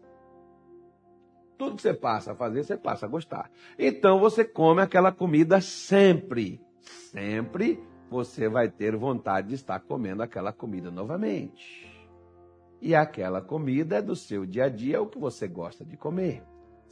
Tudo 1.60 1.76
que 1.76 1.84
você 1.84 1.94
passa 1.94 2.32
a 2.32 2.36
fazer, 2.36 2.64
você 2.64 2.76
passa 2.76 3.06
a 3.06 3.10
gostar. 3.10 3.52
Então 3.78 4.20
você 4.20 4.44
come 4.44 4.82
aquela 4.82 5.12
comida 5.12 5.62
sempre. 5.62 6.60
Sempre 6.82 7.80
você 8.14 8.48
vai 8.48 8.70
ter 8.70 8.96
vontade 8.96 9.50
de 9.50 9.56
estar 9.56 9.80
comendo 9.82 10.24
aquela 10.24 10.54
comida 10.54 10.90
novamente. 10.90 11.92
E 12.82 12.96
aquela 12.96 13.42
comida 13.42 13.98
é 13.98 14.02
do 14.02 14.16
seu 14.16 14.46
dia 14.46 14.66
a 14.66 14.70
dia, 14.70 14.98
é 14.98 15.00
o 15.00 15.08
que 15.08 15.20
você 15.20 15.48
gosta 15.48 15.84
de 15.84 15.98
comer 15.98 16.44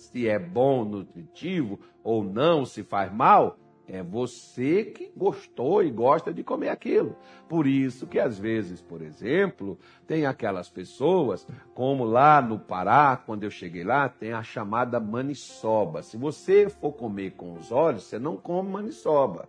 se 0.01 0.27
é 0.27 0.39
bom, 0.39 0.83
nutritivo 0.83 1.79
ou 2.03 2.23
não, 2.23 2.65
se 2.65 2.83
faz 2.83 3.13
mal, 3.13 3.57
é 3.87 4.01
você 4.01 4.85
que 4.85 5.11
gostou 5.15 5.83
e 5.83 5.91
gosta 5.91 6.33
de 6.33 6.43
comer 6.43 6.69
aquilo. 6.69 7.15
Por 7.47 7.67
isso 7.67 8.07
que 8.07 8.19
às 8.19 8.39
vezes, 8.39 8.81
por 8.81 9.01
exemplo, 9.01 9.77
tem 10.07 10.25
aquelas 10.25 10.69
pessoas, 10.69 11.45
como 11.75 12.03
lá 12.03 12.41
no 12.41 12.57
Pará, 12.57 13.15
quando 13.15 13.43
eu 13.43 13.51
cheguei 13.51 13.83
lá, 13.83 14.09
tem 14.09 14.33
a 14.33 14.41
chamada 14.41 14.99
maniçoba. 14.99 16.01
Se 16.01 16.17
você 16.17 16.69
for 16.69 16.93
comer 16.93 17.31
com 17.31 17.53
os 17.53 17.71
olhos, 17.71 18.03
você 18.03 18.17
não 18.17 18.37
come 18.37 18.71
maniçoba. 18.71 19.47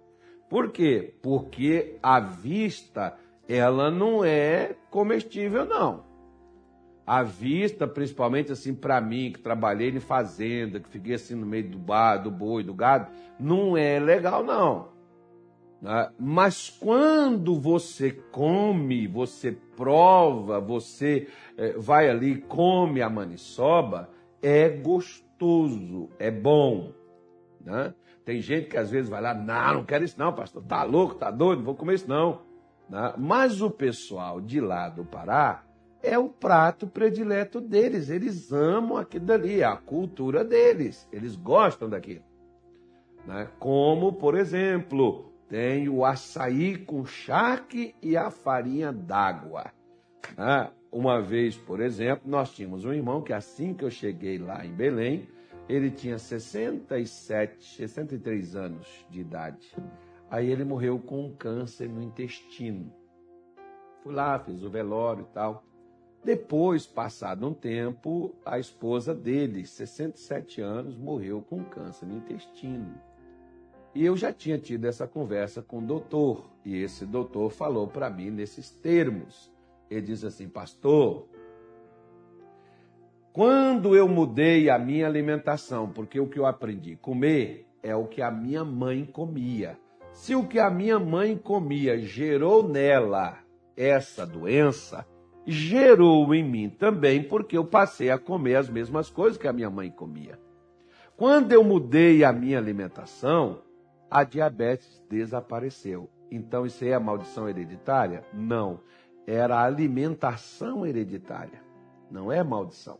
Por 0.52 0.70
quê? 0.70 1.14
Porque 1.22 1.96
a 2.02 2.20
vista, 2.20 3.16
ela 3.48 3.90
não 3.90 4.22
é 4.22 4.76
comestível 4.90 5.64
não 5.64 6.12
a 7.06 7.22
vista, 7.22 7.86
principalmente 7.86 8.52
assim 8.52 8.74
para 8.74 9.00
mim, 9.00 9.32
que 9.32 9.40
trabalhei 9.40 9.90
em 9.90 10.00
fazenda, 10.00 10.78
que 10.78 10.88
fiquei 10.88 11.14
assim 11.14 11.34
no 11.34 11.44
meio 11.44 11.68
do 11.68 11.78
bar, 11.78 12.18
do 12.18 12.30
boi, 12.30 12.62
do 12.62 12.72
gado, 12.72 13.10
não 13.38 13.76
é 13.76 13.98
legal 13.98 14.44
não. 14.44 14.88
Né? 15.80 16.10
Mas 16.18 16.70
quando 16.70 17.58
você 17.58 18.12
come, 18.12 19.08
você 19.08 19.52
prova, 19.76 20.60
você 20.60 21.26
é, 21.56 21.72
vai 21.72 22.08
ali 22.08 22.40
come 22.42 23.02
a 23.02 23.10
maniçoba, 23.10 24.08
é 24.40 24.68
gostoso, 24.68 26.08
é 26.18 26.30
bom. 26.30 26.92
Né? 27.60 27.92
Tem 28.24 28.40
gente 28.40 28.68
que 28.68 28.76
às 28.76 28.90
vezes 28.90 29.10
vai 29.10 29.20
lá, 29.20 29.34
não, 29.34 29.74
não 29.74 29.84
quero 29.84 30.04
isso 30.04 30.18
não, 30.18 30.32
pastor, 30.32 30.62
tá 30.62 30.82
louco, 30.84 31.14
tá 31.16 31.30
doido, 31.30 31.58
não 31.58 31.66
vou 31.66 31.74
comer 31.74 31.94
isso 31.94 32.08
não. 32.08 32.42
Né? 32.88 33.14
Mas 33.18 33.60
o 33.60 33.70
pessoal 33.70 34.40
de 34.40 34.60
lá 34.60 34.88
do 34.88 35.04
Pará, 35.04 35.64
é 36.02 36.18
o 36.18 36.28
prato 36.28 36.86
predileto 36.86 37.60
deles. 37.60 38.10
Eles 38.10 38.52
amam 38.52 38.96
aquilo 38.96 39.24
dali, 39.24 39.60
é 39.60 39.64
a 39.64 39.76
cultura 39.76 40.44
deles. 40.44 41.08
Eles 41.12 41.36
gostam 41.36 41.88
daquilo. 41.88 42.24
Né? 43.24 43.48
Como, 43.58 44.12
por 44.12 44.36
exemplo, 44.36 45.32
tem 45.48 45.88
o 45.88 46.04
açaí 46.04 46.76
com 46.76 47.04
charque 47.04 47.94
e 48.02 48.16
a 48.16 48.30
farinha 48.30 48.92
d'água. 48.92 49.72
Né? 50.36 50.70
Uma 50.90 51.22
vez, 51.22 51.56
por 51.56 51.80
exemplo, 51.80 52.28
nós 52.28 52.52
tínhamos 52.52 52.84
um 52.84 52.92
irmão 52.92 53.22
que 53.22 53.32
assim 53.32 53.72
que 53.72 53.84
eu 53.84 53.90
cheguei 53.90 54.38
lá 54.38 54.66
em 54.66 54.72
Belém, 54.72 55.28
ele 55.68 55.90
tinha 55.90 56.18
67, 56.18 57.76
63 57.76 58.56
anos 58.56 59.06
de 59.10 59.20
idade. 59.20 59.74
Aí 60.30 60.50
ele 60.50 60.64
morreu 60.64 60.98
com 60.98 61.26
um 61.26 61.34
câncer 61.34 61.88
no 61.88 62.02
intestino. 62.02 62.92
Fui 64.02 64.14
lá, 64.14 64.38
fiz 64.38 64.62
o 64.62 64.70
velório 64.70 65.26
e 65.30 65.34
tal. 65.34 65.64
Depois, 66.24 66.86
passado 66.86 67.46
um 67.46 67.52
tempo, 67.52 68.34
a 68.44 68.58
esposa 68.58 69.14
dele, 69.14 69.66
67 69.66 70.60
anos, 70.60 70.96
morreu 70.96 71.42
com 71.42 71.64
câncer 71.64 72.06
no 72.06 72.16
intestino. 72.16 72.94
E 73.94 74.04
eu 74.04 74.16
já 74.16 74.32
tinha 74.32 74.56
tido 74.58 74.86
essa 74.86 75.06
conversa 75.06 75.60
com 75.60 75.78
o 75.78 75.86
doutor, 75.86 76.48
e 76.64 76.76
esse 76.76 77.04
doutor 77.04 77.50
falou 77.50 77.86
para 77.86 78.08
mim 78.08 78.30
nesses 78.30 78.70
termos. 78.70 79.52
Ele 79.90 80.00
diz 80.00 80.24
assim: 80.24 80.48
Pastor, 80.48 81.28
quando 83.32 83.96
eu 83.96 84.06
mudei 84.06 84.68
a 84.68 84.78
minha 84.78 85.06
alimentação, 85.06 85.88
porque 85.88 86.20
o 86.20 86.26
que 86.26 86.38
eu 86.38 86.44
aprendi 86.44 86.96
comer 86.96 87.66
é 87.82 87.96
o 87.96 88.06
que 88.06 88.20
a 88.20 88.30
minha 88.30 88.62
mãe 88.62 89.06
comia. 89.06 89.78
Se 90.12 90.34
o 90.34 90.46
que 90.46 90.58
a 90.58 90.68
minha 90.68 90.98
mãe 90.98 91.36
comia 91.36 91.98
gerou 91.98 92.68
nela 92.68 93.38
essa 93.74 94.26
doença, 94.26 95.06
gerou 95.46 96.34
em 96.34 96.44
mim 96.44 96.68
também, 96.68 97.22
porque 97.22 97.56
eu 97.56 97.64
passei 97.64 98.10
a 98.10 98.18
comer 98.18 98.56
as 98.56 98.68
mesmas 98.68 99.08
coisas 99.08 99.38
que 99.38 99.48
a 99.48 99.52
minha 99.52 99.70
mãe 99.70 99.90
comia. 99.90 100.38
Quando 101.16 101.52
eu 101.52 101.64
mudei 101.64 102.24
a 102.24 102.32
minha 102.32 102.58
alimentação, 102.58 103.62
a 104.10 104.24
diabetes 104.24 105.02
desapareceu. 105.08 106.10
Então, 106.30 106.66
isso 106.66 106.84
é 106.84 106.98
maldição 106.98 107.48
hereditária? 107.48 108.24
Não. 108.32 108.80
Era 109.26 109.62
alimentação 109.62 110.86
hereditária. 110.86 111.62
Não 112.10 112.30
é 112.30 112.42
maldição. 112.42 112.98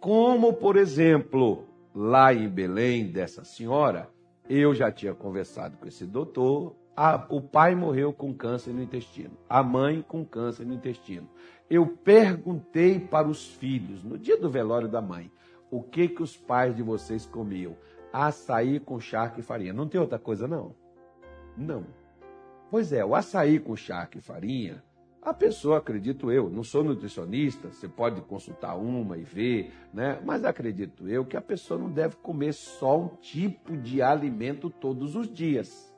Como, 0.00 0.54
por 0.54 0.78
exemplo, 0.78 1.66
lá 1.94 2.32
em 2.32 2.48
Belém, 2.48 3.12
dessa 3.12 3.44
senhora, 3.44 4.08
eu 4.48 4.74
já 4.74 4.90
tinha 4.90 5.12
conversado 5.12 5.76
com 5.76 5.86
esse 5.86 6.06
doutor 6.06 6.74
A, 6.96 7.26
o 7.28 7.42
pai 7.42 7.74
morreu 7.74 8.10
com 8.10 8.32
câncer 8.32 8.72
no 8.72 8.82
intestino, 8.82 9.36
a 9.46 9.62
mãe 9.62 10.02
com 10.06 10.24
câncer 10.24 10.64
no 10.64 10.72
intestino. 10.72 11.28
Eu 11.68 11.86
perguntei 11.86 12.98
para 12.98 13.28
os 13.28 13.46
filhos, 13.46 14.02
no 14.02 14.16
dia 14.16 14.40
do 14.40 14.48
velório 14.48 14.88
da 14.88 15.02
mãe, 15.02 15.30
o 15.70 15.82
que 15.82 16.08
que 16.08 16.22
os 16.22 16.34
pais 16.34 16.74
de 16.74 16.82
vocês 16.82 17.26
comiam? 17.26 17.76
Açaí 18.10 18.80
com 18.80 18.98
charque 18.98 19.40
e 19.40 19.42
farinha. 19.42 19.74
Não 19.74 19.86
tem 19.86 20.00
outra 20.00 20.18
coisa, 20.18 20.48
não? 20.48 20.74
Não. 21.56 21.84
Pois 22.70 22.90
é, 22.90 23.04
o 23.04 23.14
açaí 23.14 23.60
com 23.60 23.76
charque 23.76 24.16
e 24.18 24.22
farinha 24.22 24.82
a 25.22 25.34
pessoa, 25.34 25.76
acredito 25.78 26.32
eu, 26.32 26.48
não 26.48 26.64
sou 26.64 26.82
nutricionista, 26.82 27.68
você 27.68 27.86
pode 27.86 28.22
consultar 28.22 28.74
uma 28.74 29.18
e 29.18 29.22
ver, 29.22 29.70
né? 29.92 30.18
Mas 30.24 30.44
acredito 30.44 31.06
eu 31.06 31.26
que 31.26 31.36
a 31.36 31.42
pessoa 31.42 31.78
não 31.78 31.90
deve 31.90 32.16
comer 32.16 32.54
só 32.54 32.98
um 32.98 33.08
tipo 33.08 33.76
de 33.76 34.00
alimento 34.00 34.70
todos 34.70 35.14
os 35.14 35.30
dias. 35.30 35.94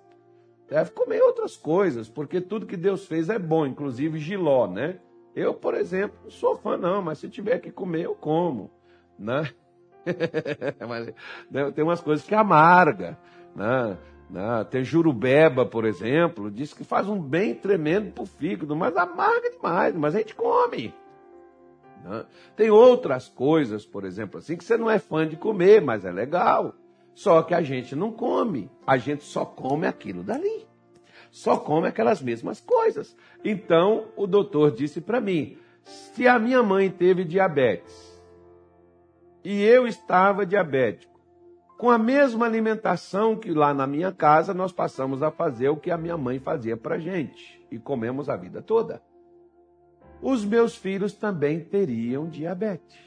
Deve 0.68 0.90
comer 0.90 1.22
outras 1.22 1.56
coisas, 1.56 2.08
porque 2.08 2.40
tudo 2.40 2.66
que 2.66 2.76
Deus 2.76 3.06
fez 3.06 3.28
é 3.28 3.38
bom, 3.38 3.64
inclusive 3.64 4.18
giló, 4.18 4.66
né? 4.66 4.98
Eu, 5.36 5.54
por 5.54 5.74
exemplo, 5.74 6.18
não 6.24 6.30
sou 6.30 6.56
fã 6.58 6.76
não, 6.76 7.00
mas 7.00 7.18
se 7.18 7.28
tiver 7.28 7.60
que 7.60 7.70
comer, 7.70 8.06
eu 8.06 8.16
como, 8.16 8.70
né? 9.16 9.48
mas, 10.88 11.14
né, 11.48 11.70
tem 11.70 11.84
umas 11.84 12.00
coisas 12.00 12.26
que 12.26 12.34
amarga, 12.34 13.16
né? 13.54 13.96
Né? 14.32 14.64
Tem 14.70 14.82
jurubeba, 14.82 15.66
por 15.66 15.84
exemplo, 15.84 16.50
diz 16.50 16.72
que 16.72 16.84
faz 16.84 17.06
um 17.06 17.20
bem 17.20 17.54
tremendo 17.54 18.12
para 18.12 18.22
o 18.24 18.26
fígado, 18.26 18.74
mas 18.74 18.96
amarga 18.96 19.50
demais, 19.50 19.94
mas 19.94 20.14
a 20.14 20.18
gente 20.18 20.34
come. 20.34 20.94
Né? 22.02 22.24
Tem 22.56 22.70
outras 22.70 23.28
coisas, 23.28 23.84
por 23.84 24.06
exemplo, 24.06 24.38
assim, 24.38 24.56
que 24.56 24.64
você 24.64 24.78
não 24.78 24.90
é 24.90 24.98
fã 24.98 25.28
de 25.28 25.36
comer, 25.36 25.82
mas 25.82 26.06
é 26.06 26.10
legal. 26.10 26.74
Só 27.14 27.42
que 27.42 27.52
a 27.52 27.60
gente 27.60 27.94
não 27.94 28.10
come, 28.10 28.70
a 28.86 28.96
gente 28.96 29.22
só 29.22 29.44
come 29.44 29.86
aquilo 29.86 30.22
dali. 30.22 30.66
Só 31.30 31.58
come 31.58 31.86
aquelas 31.86 32.22
mesmas 32.22 32.58
coisas. 32.58 33.14
Então, 33.44 34.06
o 34.16 34.26
doutor 34.26 34.70
disse 34.70 35.02
para 35.02 35.20
mim: 35.20 35.58
se 35.84 36.26
a 36.26 36.38
minha 36.38 36.62
mãe 36.62 36.90
teve 36.90 37.22
diabetes 37.22 38.18
e 39.44 39.62
eu 39.62 39.86
estava 39.86 40.46
diabético, 40.46 41.11
com 41.82 41.90
a 41.90 41.98
mesma 41.98 42.46
alimentação 42.46 43.34
que 43.34 43.50
lá 43.50 43.74
na 43.74 43.88
minha 43.88 44.12
casa 44.12 44.54
nós 44.54 44.70
passamos 44.70 45.20
a 45.20 45.32
fazer 45.32 45.68
o 45.68 45.76
que 45.76 45.90
a 45.90 45.98
minha 45.98 46.16
mãe 46.16 46.38
fazia 46.38 46.76
para 46.76 46.96
gente 46.96 47.60
e 47.72 47.76
comemos 47.76 48.28
a 48.28 48.36
vida 48.36 48.62
toda. 48.62 49.02
Os 50.22 50.44
meus 50.44 50.76
filhos 50.76 51.12
também 51.12 51.58
teriam 51.58 52.28
diabetes. 52.28 53.00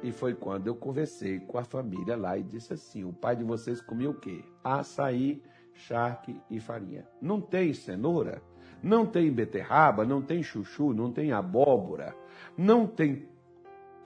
E 0.00 0.12
foi 0.12 0.32
quando 0.32 0.68
eu 0.68 0.76
conversei 0.76 1.40
com 1.40 1.58
a 1.58 1.64
família 1.64 2.16
lá 2.16 2.38
e 2.38 2.44
disse 2.44 2.72
assim: 2.72 3.02
o 3.02 3.12
pai 3.12 3.34
de 3.34 3.42
vocês 3.42 3.80
comia 3.80 4.10
o 4.10 4.14
quê? 4.14 4.44
Açaí, 4.62 5.42
charque 5.74 6.40
e 6.48 6.60
farinha. 6.60 7.04
Não 7.20 7.40
tem 7.40 7.74
cenoura, 7.74 8.40
não 8.80 9.04
tem 9.04 9.28
beterraba, 9.32 10.04
não 10.04 10.22
tem 10.22 10.40
chuchu, 10.40 10.94
não 10.94 11.10
tem 11.10 11.32
abóbora, 11.32 12.14
não 12.56 12.86
tem 12.86 13.28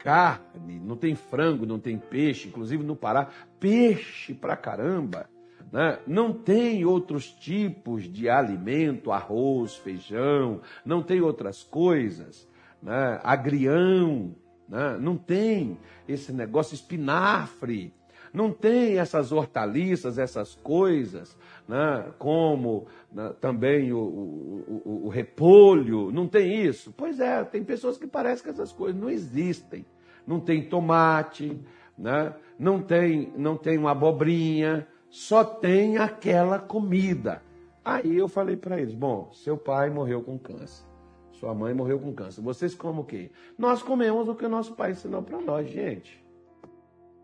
carne, 0.03 0.81
não 0.81 0.97
tem 0.97 1.15
frango, 1.15 1.67
não 1.67 1.79
tem 1.79 1.99
peixe, 1.99 2.49
inclusive 2.49 2.83
no 2.83 2.97
Pará, 2.97 3.29
peixe 3.59 4.35
pra 4.35 4.57
caramba. 4.57 5.29
Né? 5.71 5.99
Não 6.07 6.33
tem 6.33 6.85
outros 6.85 7.31
tipos 7.31 8.05
de 8.05 8.29
alimento, 8.29 9.13
arroz, 9.13 9.77
feijão, 9.77 10.61
não 10.85 11.03
tem 11.03 11.21
outras 11.21 11.63
coisas, 11.63 12.49
né? 12.83 13.21
agrião, 13.23 14.35
né? 14.69 14.97
não 14.99 15.17
tem 15.17 15.79
esse 16.09 16.33
negócio 16.33 16.75
espinafre, 16.75 17.95
não 18.33 18.53
tem 18.53 18.99
essas 18.99 19.33
hortaliças, 19.33 20.19
essas 20.19 20.55
coisas, 20.55 21.37
né? 21.69 22.13
como 22.19 22.87
né? 23.13 23.35
também 23.41 23.93
o, 23.93 23.99
o, 23.99 24.83
o, 24.85 25.07
o, 25.07 25.09
repolho, 25.09 26.11
não 26.13 26.29
tem 26.29 26.65
isso? 26.65 26.95
Pois 26.97 27.19
é, 27.21 27.43
tem 27.45 27.65
pessoas 27.65 27.99
que 27.99 28.07
parecem 28.07 28.45
que 28.45 28.51
essas 28.51 28.73
coisas 28.73 29.01
não 29.01 29.11
existem. 29.11 29.85
Não 30.27 30.39
tem 30.39 30.69
tomate, 30.69 31.61
né? 31.99 32.35
não, 32.59 32.81
tem, 32.81 33.33
não 33.37 33.57
tem 33.57 33.79
uma 33.79 33.93
abobrinha, 33.93 34.87
só 35.09 35.43
tem 35.43 35.99
aquela 35.99 36.59
comida. 36.59 37.43
Aí 37.85 38.17
eu 38.17 38.29
falei 38.29 38.57
para 38.57 38.81
eles: 38.81 38.95
bom, 38.95 39.31
seu 39.33 39.57
pai 39.57 39.91
morreu 39.91 40.23
com 40.23 40.39
câncer. 40.39 40.89
Sua 41.33 41.55
mãe 41.55 41.73
morreu 41.73 41.99
com 41.99 42.13
câncer. 42.13 42.43
Vocês 42.43 42.75
comem 42.75 43.01
o 43.01 43.05
quê? 43.05 43.31
Nós 43.59 43.83
comemos 43.83 44.29
o 44.29 44.35
que 44.35 44.45
o 44.45 44.49
nosso 44.49 44.75
pai 44.75 44.91
ensinou 44.91 45.23
para 45.23 45.41
nós, 45.41 45.69
gente. 45.71 46.23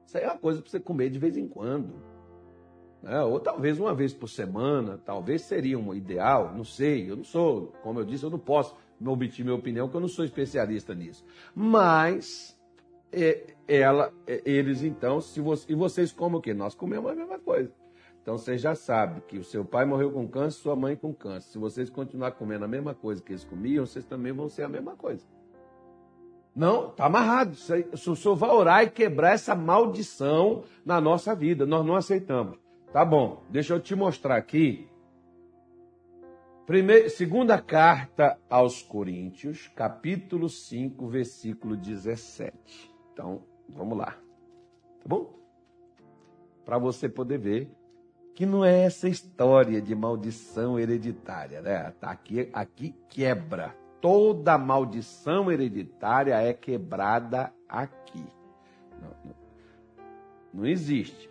Isso 0.06 0.16
aí 0.16 0.24
é 0.24 0.28
uma 0.28 0.38
coisa 0.38 0.62
para 0.62 0.70
você 0.70 0.80
comer 0.80 1.10
de 1.10 1.18
vez 1.18 1.36
em 1.36 1.48
quando. 1.48 1.94
Né? 3.02 3.20
Ou 3.22 3.40
talvez 3.40 3.78
uma 3.78 3.94
vez 3.94 4.14
por 4.14 4.28
semana, 4.28 4.98
talvez 5.04 5.42
seria 5.42 5.78
um 5.78 5.92
ideal, 5.92 6.54
não 6.54 6.64
sei. 6.64 7.10
Eu 7.10 7.16
não 7.16 7.24
sou, 7.24 7.72
como 7.82 8.00
eu 8.00 8.04
disse, 8.04 8.24
eu 8.24 8.30
não 8.30 8.38
posso 8.38 8.76
omitir 9.04 9.44
minha 9.44 9.56
opinião, 9.56 9.86
porque 9.86 9.96
eu 9.96 10.00
não 10.00 10.08
sou 10.08 10.24
especialista 10.24 10.94
nisso. 10.94 11.24
Mas 11.54 12.56
é, 13.12 13.54
ela, 13.66 14.12
é, 14.26 14.42
eles 14.44 14.82
então, 14.82 15.20
se 15.20 15.40
você, 15.40 15.72
e 15.72 15.74
vocês 15.74 16.12
comem 16.12 16.38
o 16.38 16.40
quê? 16.40 16.54
Nós 16.54 16.74
comemos 16.74 17.10
a 17.10 17.14
mesma 17.14 17.38
coisa. 17.38 17.72
Então 18.22 18.36
você 18.36 18.58
já 18.58 18.74
sabe 18.74 19.20
que 19.22 19.38
o 19.38 19.44
seu 19.44 19.64
pai 19.64 19.84
morreu 19.84 20.10
com 20.10 20.26
câncer, 20.26 20.58
sua 20.58 20.74
mãe 20.74 20.96
com 20.96 21.14
câncer. 21.14 21.50
Se 21.50 21.58
vocês 21.58 21.88
continuar 21.88 22.32
comendo 22.32 22.64
a 22.64 22.68
mesma 22.68 22.94
coisa 22.94 23.22
que 23.22 23.32
eles 23.32 23.44
comiam, 23.44 23.86
vocês 23.86 24.04
também 24.04 24.32
vão 24.32 24.48
ser 24.48 24.64
a 24.64 24.68
mesma 24.68 24.96
coisa. 24.96 25.24
Não, 26.56 26.88
está 26.88 27.04
amarrado. 27.04 27.54
O 27.92 28.16
senhor 28.16 28.34
vai 28.34 28.48
orar 28.48 28.82
e 28.82 28.90
quebrar 28.90 29.32
essa 29.32 29.54
maldição 29.54 30.64
na 30.86 30.98
nossa 31.02 31.34
vida. 31.34 31.66
Nós 31.66 31.84
não 31.84 31.94
aceitamos. 31.94 32.58
Tá 32.90 33.04
bom, 33.04 33.42
deixa 33.50 33.74
eu 33.74 33.80
te 33.80 33.94
mostrar 33.94 34.36
aqui. 34.36 34.88
Primeira, 36.64 37.10
segunda 37.10 37.60
carta 37.60 38.38
aos 38.48 38.80
Coríntios, 38.82 39.68
capítulo 39.76 40.48
5, 40.48 41.06
versículo 41.06 41.76
17. 41.76 42.90
Então, 43.12 43.42
vamos 43.68 43.98
lá. 43.98 44.12
Tá 44.12 45.04
bom? 45.06 45.38
Para 46.64 46.78
você 46.78 47.06
poder 47.06 47.38
ver 47.38 47.70
que 48.34 48.46
não 48.46 48.64
é 48.64 48.84
essa 48.84 49.08
história 49.10 49.80
de 49.80 49.94
maldição 49.94 50.78
hereditária, 50.78 51.60
né? 51.60 51.92
Tá 52.00 52.10
aqui, 52.10 52.48
aqui 52.52 52.94
quebra 53.10 53.76
toda 54.00 54.58
maldição 54.58 55.50
hereditária 55.50 56.34
é 56.34 56.52
quebrada 56.52 57.52
aqui. 57.68 58.24
Não, 59.00 59.34
não, 60.54 60.66
existe. 60.66 61.30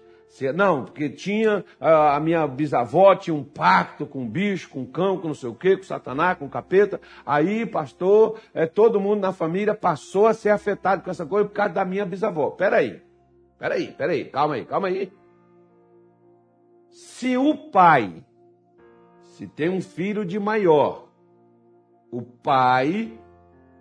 Não, 0.54 0.84
porque 0.84 1.10
tinha 1.10 1.63
a, 1.80 2.19
minha 2.19 2.45
bisavó 2.45 3.15
tinha 3.15 3.34
um 3.34 3.43
pacto 3.43 4.06
com 4.06 4.28
bicho, 4.28 4.69
com 4.69 4.86
cão, 4.86 5.17
com 5.17 5.30
não 5.30 5.34
sei 5.34 5.49
o 5.49 5.56
quê, 5.56 5.78
com 5.78 5.84
satanás, 5.84 6.38
com 6.38 6.49
capeta. 6.49 6.99
Aí, 7.25 7.65
pastor, 7.65 8.38
é, 8.54 8.65
todo 8.65 8.99
mundo 8.99 9.21
na 9.21 9.32
família 9.32 9.73
passou 9.73 10.28
a 10.28 10.34
ser 10.34 10.49
afetado 10.49 11.04
com 11.04 11.10
essa 11.10 11.25
coisa 11.25 11.47
por 11.47 11.54
causa 11.54 11.73
da 11.73 11.86
minha 11.86 12.06
bisavó. 12.06 12.49
Peraí, 12.49 13.01
peraí, 13.58 13.93
peraí, 13.93 14.25
calma 14.25 14.56
aí, 14.56 14.65
calma 14.65 14.88
aí. 14.89 15.10
Se 16.89 17.38
o 17.38 17.56
pai, 17.71 18.23
se 19.23 19.47
tem 19.47 19.69
um 19.69 19.82
filho 19.82 20.25
de 20.25 20.38
maior, 20.38 21.04
o 22.11 22.21
pai 22.21 23.19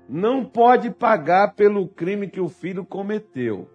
não 0.09 0.45
pode 0.45 0.91
pagar 0.91 1.55
pelo 1.55 1.89
crime 1.89 2.29
que 2.29 2.41
o 2.41 2.49
filho 2.49 2.85
cometeu. 2.85 3.69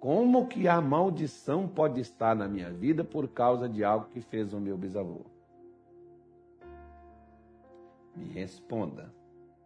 Como 0.00 0.46
que 0.46 0.68
a 0.68 0.80
maldição 0.80 1.66
pode 1.66 2.00
estar 2.00 2.34
na 2.36 2.46
minha 2.46 2.70
vida 2.70 3.02
por 3.02 3.28
causa 3.28 3.68
de 3.68 3.82
algo 3.82 4.06
que 4.06 4.20
fez 4.20 4.52
o 4.52 4.60
meu 4.60 4.78
bisavô? 4.78 5.26
Me 8.14 8.26
responda. 8.26 9.12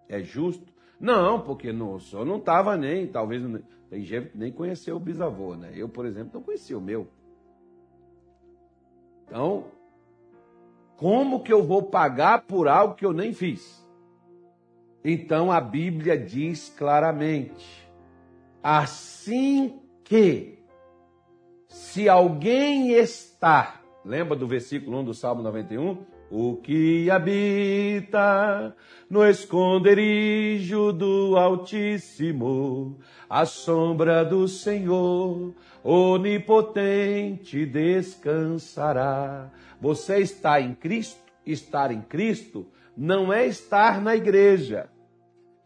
É 0.09 0.23
justo? 0.23 0.73
Não, 0.99 1.41
porque 1.41 1.73
no, 1.73 1.95
o 1.95 2.01
senhor 2.01 2.25
não 2.25 2.37
estava 2.37 2.77
nem, 2.77 3.07
talvez 3.07 3.43
tem 3.91 4.03
gente 4.03 4.37
nem 4.37 4.51
conheceu 4.51 4.97
o 4.97 5.01
bisavô, 5.01 5.55
né? 5.55 5.73
Eu, 5.75 5.89
por 5.89 6.07
exemplo, 6.07 6.31
não 6.35 6.43
conhecia 6.43 6.79
o 6.79 6.81
meu. 6.81 7.09
Então, 9.25 9.67
como 11.03 11.43
que 11.43 11.53
eu 11.53 11.65
vou 11.65 11.83
pagar 11.83 12.43
por 12.43 12.69
algo 12.69 12.95
que 12.95 13.05
eu 13.05 13.13
nem 13.13 13.35
fiz? 13.35 13.85
Então 15.05 15.51
a 15.51 15.61
Bíblia 15.61 16.17
diz 16.17 16.69
claramente: 16.69 17.91
assim 18.63 19.81
que, 20.05 20.61
se 21.67 22.09
alguém 22.09 22.93
está, 22.93 23.81
lembra 24.05 24.37
do 24.37 24.47
versículo 24.47 25.01
1 25.01 25.05
do 25.07 25.13
Salmo 25.13 25.43
91? 25.43 26.05
O 26.35 26.57
que 26.57 27.11
habita 27.11 28.75
no 29.11 29.23
esconderijo 29.23 30.91
do 30.91 31.37
Altíssimo, 31.37 32.99
a 33.29 33.45
sombra 33.45 34.25
do 34.25 34.49
Senhor 34.49 35.53
onipotente 35.85 37.67
descansará. 37.67 39.51
Você 39.79 40.21
está 40.21 40.59
em 40.59 40.75
Cristo? 40.75 41.21
Estar 41.45 41.93
em 41.93 42.01
Cristo 42.01 42.67
não 42.97 43.31
é 43.31 43.47
estar 43.47 44.01
na 44.01 44.17
igreja. 44.17 44.89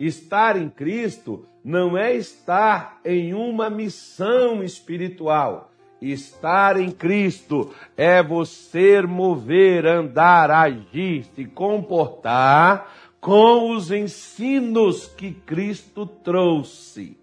Estar 0.01 0.61
em 0.61 0.69
Cristo 0.69 1.47
não 1.63 1.97
é 1.97 2.13
estar 2.17 3.01
em 3.05 3.35
uma 3.35 3.71
missão 3.71 4.65
espiritual. 4.65 5.71
Estar 6.01 6.79
em 6.79 6.91
Cristo 6.91 7.73
é 7.97 8.23
você 8.23 9.01
mover, 9.03 9.87
andar, 9.87 10.51
agir, 10.51 11.25
se 11.35 11.45
comportar 11.47 12.93
com 13.21 13.71
os 13.71 13.91
ensinos 13.91 15.07
que 15.07 15.33
Cristo 15.33 16.07
trouxe. 16.07 17.19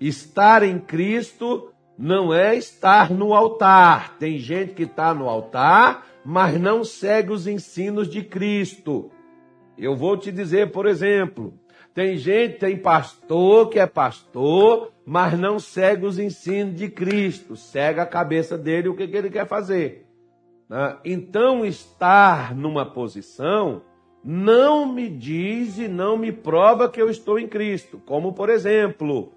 Estar 0.00 0.62
em 0.62 0.78
Cristo 0.78 1.72
não 1.98 2.32
é 2.32 2.56
estar 2.56 3.10
no 3.10 3.34
altar. 3.34 4.16
Tem 4.18 4.38
gente 4.38 4.72
que 4.72 4.84
está 4.84 5.12
no 5.12 5.28
altar, 5.28 6.06
mas 6.24 6.58
não 6.58 6.82
segue 6.82 7.32
os 7.32 7.46
ensinos 7.46 8.08
de 8.08 8.22
Cristo. 8.22 9.10
Eu 9.76 9.96
vou 9.96 10.16
te 10.16 10.32
dizer, 10.32 10.70
por 10.70 10.86
exemplo, 10.86 11.52
tem 11.94 12.16
gente, 12.16 12.58
tem 12.58 12.76
pastor 12.76 13.68
que 13.68 13.78
é 13.78 13.86
pastor, 13.86 14.92
mas 15.04 15.38
não 15.38 15.58
segue 15.58 16.06
os 16.06 16.18
ensinos 16.18 16.76
de 16.76 16.88
Cristo, 16.88 17.56
segue 17.56 18.00
a 18.00 18.06
cabeça 18.06 18.56
dele 18.56 18.88
o 18.88 18.94
que, 18.94 19.08
que 19.08 19.16
ele 19.16 19.30
quer 19.30 19.46
fazer. 19.46 20.06
Né? 20.68 20.96
Então, 21.04 21.64
estar 21.64 22.54
numa 22.54 22.86
posição 22.86 23.82
não 24.22 24.86
me 24.86 25.08
diz 25.08 25.78
e 25.78 25.88
não 25.88 26.16
me 26.16 26.30
prova 26.30 26.88
que 26.88 27.00
eu 27.00 27.10
estou 27.10 27.38
em 27.38 27.48
Cristo. 27.48 28.00
Como, 28.06 28.32
por 28.32 28.48
exemplo, 28.48 29.32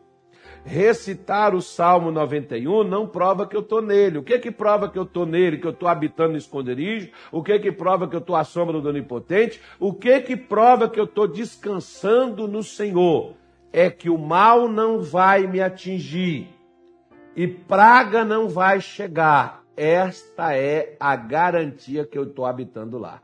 recitar 0.66 1.54
o 1.54 1.62
Salmo 1.62 2.12
91 2.12 2.84
não 2.84 3.08
prova 3.08 3.46
que 3.46 3.56
eu 3.56 3.62
estou 3.62 3.82
nele. 3.82 4.18
O 4.18 4.24
que 4.24 4.40
que 4.40 4.52
prova 4.52 4.90
que 4.90 4.98
eu 4.98 5.04
estou 5.04 5.26
nele, 5.26 5.58
que 5.58 5.68
eu 5.68 5.72
estou 5.72 5.88
habitando 5.88 6.32
no 6.32 6.38
esconderijo? 6.38 7.10
O 7.32 7.44
que 7.44 7.60
que 7.60 7.72
prova 7.72 8.08
que 8.08 8.16
eu 8.16 8.20
estou 8.20 8.36
à 8.36 8.44
sombra 8.44 8.80
do 8.80 8.90
Onipotente? 8.90 9.62
O 9.80 9.94
que 9.94 10.22
que 10.22 10.36
prova 10.36 10.90
que 10.90 11.00
eu 11.00 11.06
estou 11.06 11.28
descansando 11.28 12.48
no 12.48 12.64
Senhor? 12.64 13.36
É 13.72 13.90
que 13.90 14.10
o 14.10 14.18
mal 14.18 14.68
não 14.68 15.02
vai 15.02 15.48
me 15.48 15.60
atingir 15.60 16.48
e 17.36 17.48
praga 17.48 18.24
não 18.24 18.48
vai 18.48 18.80
chegar. 18.80 19.64
Esta 19.76 20.56
é 20.56 20.96
a 21.00 21.16
garantia 21.16 22.06
que 22.06 22.18
eu 22.18 22.24
estou 22.24 22.46
habitando 22.46 23.00
lá. 23.00 23.22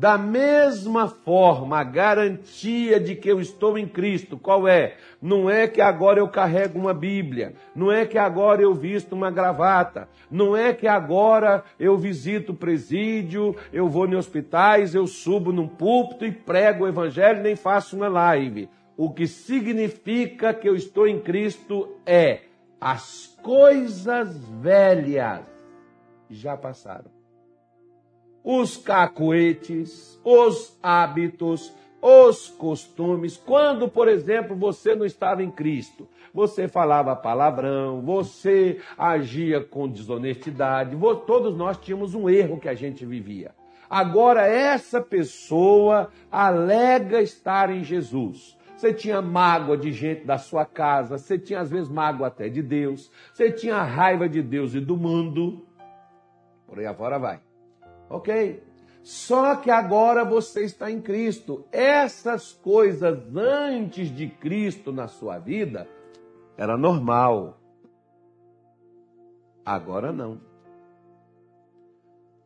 Da 0.00 0.16
mesma 0.16 1.08
forma, 1.08 1.78
a 1.78 1.84
garantia 1.84 2.98
de 2.98 3.14
que 3.14 3.30
eu 3.30 3.38
estou 3.38 3.76
em 3.76 3.86
Cristo, 3.86 4.38
qual 4.38 4.66
é? 4.66 4.96
Não 5.20 5.50
é 5.50 5.68
que 5.68 5.82
agora 5.82 6.18
eu 6.18 6.26
carrego 6.26 6.78
uma 6.78 6.94
Bíblia, 6.94 7.52
não 7.76 7.92
é 7.92 8.06
que 8.06 8.16
agora 8.16 8.62
eu 8.62 8.72
visto 8.72 9.12
uma 9.12 9.30
gravata, 9.30 10.08
não 10.30 10.56
é 10.56 10.72
que 10.72 10.88
agora 10.88 11.62
eu 11.78 11.98
visito 11.98 12.54
presídio, 12.54 13.54
eu 13.70 13.90
vou 13.90 14.08
em 14.08 14.14
hospitais, 14.14 14.94
eu 14.94 15.06
subo 15.06 15.52
num 15.52 15.68
púlpito 15.68 16.24
e 16.24 16.32
prego 16.32 16.84
o 16.84 16.88
evangelho, 16.88 17.42
nem 17.42 17.54
faço 17.54 17.94
uma 17.94 18.08
live. 18.08 18.70
O 18.96 19.10
que 19.10 19.26
significa 19.26 20.54
que 20.54 20.66
eu 20.66 20.74
estou 20.74 21.06
em 21.06 21.20
Cristo 21.20 21.94
é 22.06 22.44
as 22.80 23.38
coisas 23.42 24.34
velhas 24.62 25.42
já 26.30 26.56
passaram 26.56 27.19
os 28.44 28.76
cacuetes, 28.76 30.20
os 30.24 30.76
hábitos, 30.82 31.72
os 32.00 32.48
costumes. 32.48 33.36
Quando, 33.36 33.88
por 33.88 34.08
exemplo, 34.08 34.56
você 34.56 34.94
não 34.94 35.04
estava 35.04 35.42
em 35.42 35.50
Cristo, 35.50 36.08
você 36.32 36.68
falava 36.68 37.14
palavrão, 37.16 38.00
você 38.00 38.80
agia 38.96 39.60
com 39.60 39.88
desonestidade, 39.88 40.96
todos 41.26 41.56
nós 41.56 41.76
tínhamos 41.76 42.14
um 42.14 42.28
erro 42.28 42.60
que 42.60 42.68
a 42.68 42.74
gente 42.74 43.04
vivia. 43.04 43.52
Agora, 43.88 44.46
essa 44.46 45.00
pessoa 45.00 46.10
alega 46.30 47.20
estar 47.20 47.70
em 47.70 47.82
Jesus. 47.82 48.56
Você 48.76 48.94
tinha 48.94 49.20
mágoa 49.20 49.76
de 49.76 49.92
gente 49.92 50.24
da 50.24 50.38
sua 50.38 50.64
casa, 50.64 51.18
você 51.18 51.38
tinha 51.38 51.60
às 51.60 51.70
vezes 51.70 51.90
mágoa 51.90 52.28
até 52.28 52.48
de 52.48 52.62
Deus, 52.62 53.10
você 53.34 53.50
tinha 53.50 53.82
raiva 53.82 54.26
de 54.26 54.40
Deus 54.40 54.74
e 54.74 54.80
do 54.80 54.96
mundo. 54.96 55.66
Por 56.66 56.78
aí 56.78 56.86
afora 56.86 57.18
vai. 57.18 57.49
Ok? 58.10 58.60
Só 59.02 59.56
que 59.56 59.70
agora 59.70 60.24
você 60.24 60.64
está 60.64 60.90
em 60.90 61.00
Cristo. 61.00 61.64
Essas 61.72 62.52
coisas 62.52 63.18
antes 63.34 64.14
de 64.14 64.28
Cristo 64.28 64.92
na 64.92 65.08
sua 65.08 65.38
vida 65.38 65.88
era 66.56 66.76
normal. 66.76 67.58
Agora 69.64 70.12
não. 70.12 70.40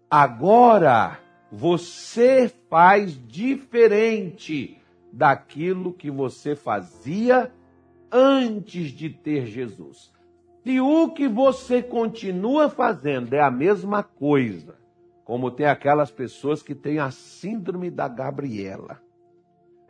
Agora 0.09 1.19
você 1.51 2.53
faz 2.69 3.19
diferente 3.27 4.81
daquilo 5.13 5.93
que 5.93 6.11
você 6.11 6.55
fazia 6.55 7.53
antes 8.13 8.91
de 8.91 9.11
ter 9.11 9.47
Jesus. 9.47 10.13
Se 10.63 10.81
o 10.81 11.11
que 11.11 11.29
você 11.29 11.83
continua 11.83 12.69
fazendo 12.69 13.35
é 13.35 13.41
a 13.41 13.51
mesma 13.51 14.03
coisa, 14.03 14.77
como 15.25 15.51
tem 15.51 15.67
aquelas 15.67 16.11
pessoas 16.11 16.63
que 16.63 16.75
têm 16.75 16.99
a 16.99 17.11
síndrome 17.11 17.91
da 17.91 18.07
Gabriela. 18.07 19.01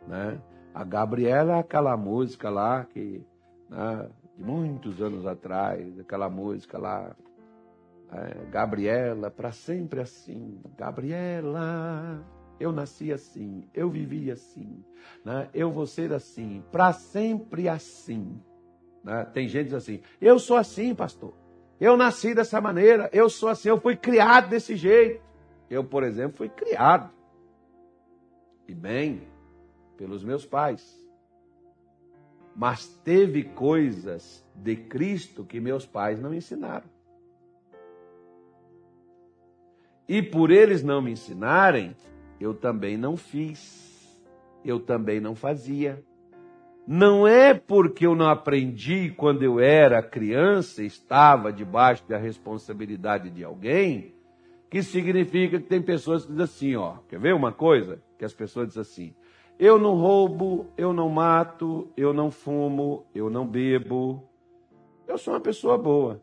Né? 0.07 0.41
A 0.73 0.83
Gabriela 0.83 1.57
é 1.57 1.59
aquela 1.59 1.95
música 1.97 2.49
lá 2.49 2.85
que, 2.85 3.25
né, 3.69 4.09
de 4.37 4.43
muitos 4.43 5.01
anos 5.01 5.25
atrás, 5.25 5.99
aquela 5.99 6.29
música 6.29 6.77
lá, 6.77 7.15
é, 8.11 8.45
Gabriela, 8.49 9.29
para 9.29 9.51
sempre 9.51 9.99
assim. 10.01 10.61
Gabriela, 10.77 12.23
eu 12.59 12.71
nasci 12.71 13.11
assim, 13.11 13.67
eu 13.73 13.89
vivi 13.89 14.31
assim, 14.31 14.83
né? 15.23 15.49
eu 15.53 15.71
vou 15.71 15.85
ser 15.85 16.13
assim, 16.13 16.63
para 16.71 16.93
sempre 16.93 17.67
assim. 17.67 18.39
Né? 19.03 19.25
Tem 19.33 19.47
gente 19.47 19.75
assim, 19.75 20.01
eu 20.21 20.39
sou 20.39 20.55
assim, 20.57 20.95
pastor. 20.95 21.33
Eu 21.79 21.97
nasci 21.97 22.33
dessa 22.33 22.61
maneira, 22.61 23.09
eu 23.11 23.29
sou 23.29 23.49
assim, 23.49 23.69
eu 23.69 23.79
fui 23.79 23.95
criado 23.95 24.49
desse 24.49 24.75
jeito. 24.75 25.23
Eu, 25.69 25.83
por 25.83 26.03
exemplo, 26.03 26.37
fui 26.37 26.49
criado, 26.49 27.11
e 28.67 28.73
bem, 28.73 29.27
pelos 29.97 30.23
meus 30.23 30.45
pais. 30.45 31.03
Mas 32.55 32.87
teve 33.03 33.43
coisas 33.43 34.45
de 34.55 34.75
Cristo 34.75 35.43
que 35.43 35.59
meus 35.59 35.85
pais 35.85 36.19
não 36.19 36.33
ensinaram. 36.33 36.87
E 40.07 40.21
por 40.21 40.51
eles 40.51 40.83
não 40.83 41.01
me 41.01 41.11
ensinarem, 41.11 41.95
eu 42.39 42.53
também 42.53 42.95
não 42.95 43.17
fiz, 43.17 44.19
eu 44.63 44.79
também 44.79 45.19
não 45.19 45.35
fazia. 45.35 46.03
Não 46.87 47.27
é 47.27 47.53
porque 47.53 48.05
eu 48.05 48.15
não 48.15 48.27
aprendi 48.27 49.09
quando 49.17 49.41
eu 49.41 49.59
era 49.59 50.03
criança, 50.03 50.83
estava 50.83 51.51
debaixo 51.51 52.07
da 52.07 52.17
responsabilidade 52.17 53.31
de 53.31 53.43
alguém, 53.43 54.13
que 54.69 54.83
significa 54.83 55.59
que 55.59 55.67
tem 55.67 55.81
pessoas 55.81 56.25
que 56.25 56.31
dizem 56.31 56.43
assim, 56.43 56.75
ó, 56.75 56.97
quer 57.09 57.19
ver 57.19 57.33
uma 57.33 57.51
coisa? 57.51 58.01
Que 58.19 58.25
as 58.25 58.33
pessoas 58.33 58.67
dizem 58.67 58.81
assim, 58.81 59.15
eu 59.57 59.79
não 59.79 59.95
roubo, 59.95 60.67
eu 60.77 60.93
não 60.93 61.09
mato, 61.09 61.87
eu 61.95 62.13
não 62.13 62.29
fumo, 62.29 63.05
eu 63.15 63.29
não 63.29 63.47
bebo. 63.47 64.21
Eu 65.07 65.17
sou 65.17 65.33
uma 65.33 65.39
pessoa 65.39 65.77
boa. 65.77 66.21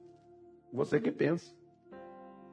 Você 0.72 1.00
que 1.00 1.10
pensa. 1.10 1.54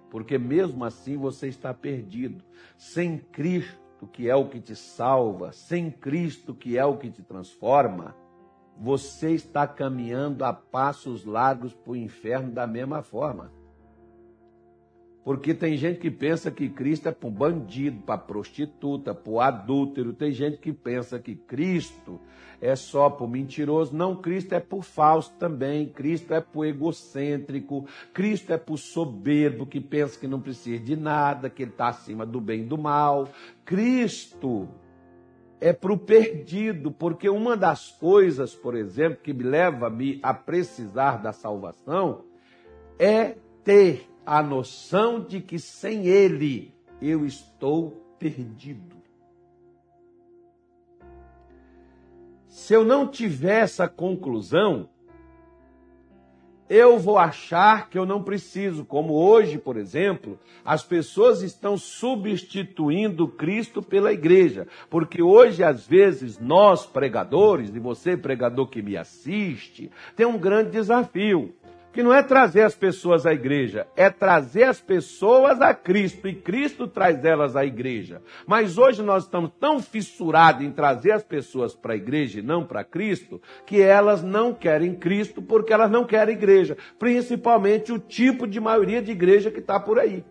Porque 0.10 0.38
mesmo 0.38 0.84
assim 0.84 1.18
você 1.18 1.48
está 1.48 1.74
perdido. 1.74 2.44
Sem 2.78 3.18
Cristo, 3.18 3.80
que 4.08 4.30
é 4.30 4.36
o 4.36 4.48
que 4.48 4.60
te 4.60 4.76
salva, 4.76 5.52
sem 5.52 5.92
Cristo, 5.92 6.54
que 6.54 6.78
é 6.78 6.86
o 6.86 6.98
que 6.98 7.10
te 7.10 7.22
transforma, 7.22 8.16
você 8.78 9.32
está 9.32 9.68
caminhando 9.68 10.46
a 10.46 10.54
passos 10.54 11.26
largos 11.26 11.74
para 11.74 11.92
o 11.92 11.96
inferno 11.96 12.52
da 12.52 12.66
mesma 12.66 13.02
forma. 13.02 13.52
Porque 15.24 15.54
tem 15.54 15.76
gente 15.76 16.00
que 16.00 16.10
pensa 16.10 16.50
que 16.50 16.70
Cristo 16.70 17.10
é 17.10 17.12
para 17.12 17.30
bandido, 17.30 18.02
para 18.02 18.18
prostituta, 18.18 19.14
para 19.14 19.48
adúltero. 19.48 20.14
Tem 20.14 20.32
gente 20.32 20.58
que 20.58 20.72
pensa 20.72 21.20
que 21.20 21.36
Cristo 21.36 22.20
é 22.62 22.76
só 22.76 23.10
para 23.10 23.26
o 23.26 23.30
mentiroso. 23.30 23.96
Não, 23.96 24.16
Cristo 24.16 24.54
é 24.54 24.64
o 24.72 24.82
falso 24.82 25.34
também. 25.38 25.88
Cristo 25.88 26.34
é 26.34 26.42
para 26.42 26.68
egocêntrico. 26.68 27.86
Cristo 28.14 28.54
é 28.54 28.58
para 28.58 28.78
soberbo 28.78 29.66
que 29.66 29.80
pensa 29.80 30.20
que 30.20 30.28
não 30.28 30.40
precisa 30.40 30.84
de 30.84 30.96
nada, 30.96 31.50
que 31.50 31.64
ele 31.64 31.72
está 31.72 31.90
acima 31.90 32.26
do 32.26 32.40
bem 32.40 32.62
e 32.62 32.66
do 32.66 32.78
mal. 32.78 33.30
Cristo 33.66 34.68
é 35.62 35.74
para 35.74 35.92
o 35.92 35.98
perdido, 35.98 36.92
porque 36.92 37.30
uma 37.30 37.58
das 37.58 37.90
coisas, 37.92 38.56
por 38.56 38.76
exemplo, 38.76 39.20
que 39.22 39.34
me 39.34 39.44
leva-me 39.44 40.20
a 40.24 40.34
precisar 40.34 41.18
da 41.18 41.34
salvação 41.34 42.24
é 42.98 43.36
ter 43.64 44.09
a 44.26 44.42
noção 44.42 45.20
de 45.20 45.42
que 45.42 45.60
sem 45.60 46.08
Ele 46.08 46.74
eu 47.02 47.26
estou 47.26 47.92
perdido. 48.20 48.98
Se 52.48 52.74
eu 52.74 52.84
não 52.84 53.08
tiver 53.08 53.62
essa 53.62 53.88
conclusão, 53.88 54.90
eu 56.70 57.00
vou 57.00 57.18
achar 57.18 57.90
que 57.90 57.98
eu 57.98 58.06
não 58.06 58.22
preciso, 58.22 58.86
como 58.86 59.14
hoje, 59.14 59.58
por 59.58 59.76
exemplo, 59.76 60.40
as 60.64 60.84
pessoas 60.84 61.42
estão 61.42 61.76
substituindo 61.76 63.28
Cristo 63.28 63.82
pela 63.82 64.14
igreja, 64.14 64.68
porque 64.88 65.20
hoje, 65.20 65.64
às 65.64 65.88
vezes, 65.88 66.38
nós 66.38 66.86
pregadores, 66.86 67.74
e 67.74 67.80
você 67.80 68.16
pregador 68.16 68.68
que 68.68 68.84
me 68.84 68.96
assiste, 68.96 69.90
tem 70.16 70.28
um 70.28 70.38
grande 70.38 70.70
desafio. 70.70 71.56
Que 72.00 72.04
não 72.04 72.14
é 72.14 72.24
trazer 72.24 72.62
as 72.62 72.74
pessoas 72.74 73.26
à 73.26 73.34
igreja, 73.34 73.86
é 73.94 74.10
trazer 74.10 74.64
as 74.64 74.80
pessoas 74.80 75.60
a 75.60 75.74
Cristo 75.74 76.30
e 76.30 76.34
Cristo 76.34 76.88
traz 76.88 77.26
elas 77.26 77.58
à 77.58 77.66
igreja. 77.66 78.22
Mas 78.48 78.78
hoje 78.78 79.04
nós 79.04 79.26
estamos 79.26 79.52
tão 79.60 79.82
fissurados 79.82 80.66
em 80.66 80.72
trazer 80.72 81.12
as 81.12 81.26
pessoas 81.26 81.76
para 81.76 81.92
a 81.92 81.98
igreja 81.98 82.40
e 82.40 82.42
não 82.42 82.66
para 82.66 82.86
Cristo, 82.86 83.42
que 83.66 83.82
elas 83.82 84.24
não 84.24 84.54
querem 84.54 84.96
Cristo 84.96 85.42
porque 85.42 85.74
elas 85.74 85.92
não 85.92 86.06
querem 86.06 86.36
igreja, 86.36 86.78
principalmente 86.98 87.92
o 87.92 88.00
tipo 88.00 88.48
de 88.48 88.62
maioria 88.62 89.02
de 89.02 89.12
igreja 89.12 89.52
que 89.52 89.60
está 89.60 89.78
por 89.78 90.00
aí 90.00 90.24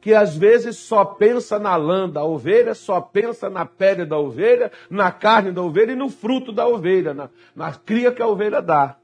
que 0.00 0.14
às 0.14 0.34
vezes 0.34 0.78
só 0.78 1.04
pensa 1.04 1.58
na 1.58 1.76
lã 1.76 2.08
da 2.08 2.24
ovelha, 2.24 2.74
só 2.74 3.02
pensa 3.02 3.50
na 3.50 3.66
pele 3.66 4.06
da 4.06 4.16
ovelha, 4.18 4.72
na 4.88 5.12
carne 5.12 5.52
da 5.52 5.60
ovelha 5.60 5.92
e 5.92 5.94
no 5.94 6.08
fruto 6.08 6.52
da 6.52 6.66
ovelha, 6.66 7.12
na, 7.12 7.28
na 7.54 7.74
cria 7.74 8.10
que 8.10 8.22
a 8.22 8.26
ovelha 8.26 8.62
dá. 8.62 8.96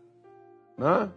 Né? 0.77 1.11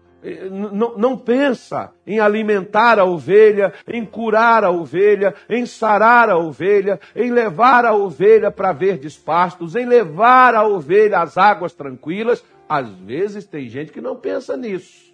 Não, 0.52 0.98
não, 0.98 1.18
pensa 1.18 1.94
em 2.06 2.20
alimentar 2.20 3.00
a 3.00 3.06
ovelha, 3.06 3.74
em 3.88 4.06
curar 4.06 4.66
a 4.66 4.70
ovelha, 4.70 5.34
em 5.50 5.66
sarar 5.66 6.30
a 6.30 6.38
ovelha, 6.38 7.00
em 7.16 7.32
levar 7.32 7.86
a 7.86 7.96
ovelha 7.96 8.52
para 8.52 8.74
verdes 8.74 9.18
pastos, 9.18 9.78
em 9.78 9.86
levar 9.86 10.56
a 10.56 10.68
ovelha 10.68 11.22
às 11.22 11.38
águas 11.38 11.74
tranquilas. 11.74 12.44
Às 12.68 12.90
vezes 12.96 13.46
tem 13.46 13.70
gente 13.70 13.94
que 13.94 14.02
não 14.02 14.16
pensa 14.18 14.58
nisso. 14.58 15.10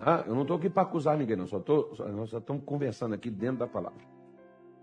Ah, 0.00 0.24
eu 0.26 0.34
não 0.34 0.42
estou 0.42 0.56
aqui 0.56 0.68
para 0.68 0.82
acusar 0.82 1.16
ninguém, 1.16 1.36
não. 1.36 1.46
Só 1.46 1.60
tô, 1.60 1.94
nós 2.12 2.28
só 2.28 2.38
estamos 2.38 2.64
conversando 2.64 3.14
aqui 3.14 3.30
dentro 3.30 3.58
da 3.58 3.66
palavra. 3.68 4.02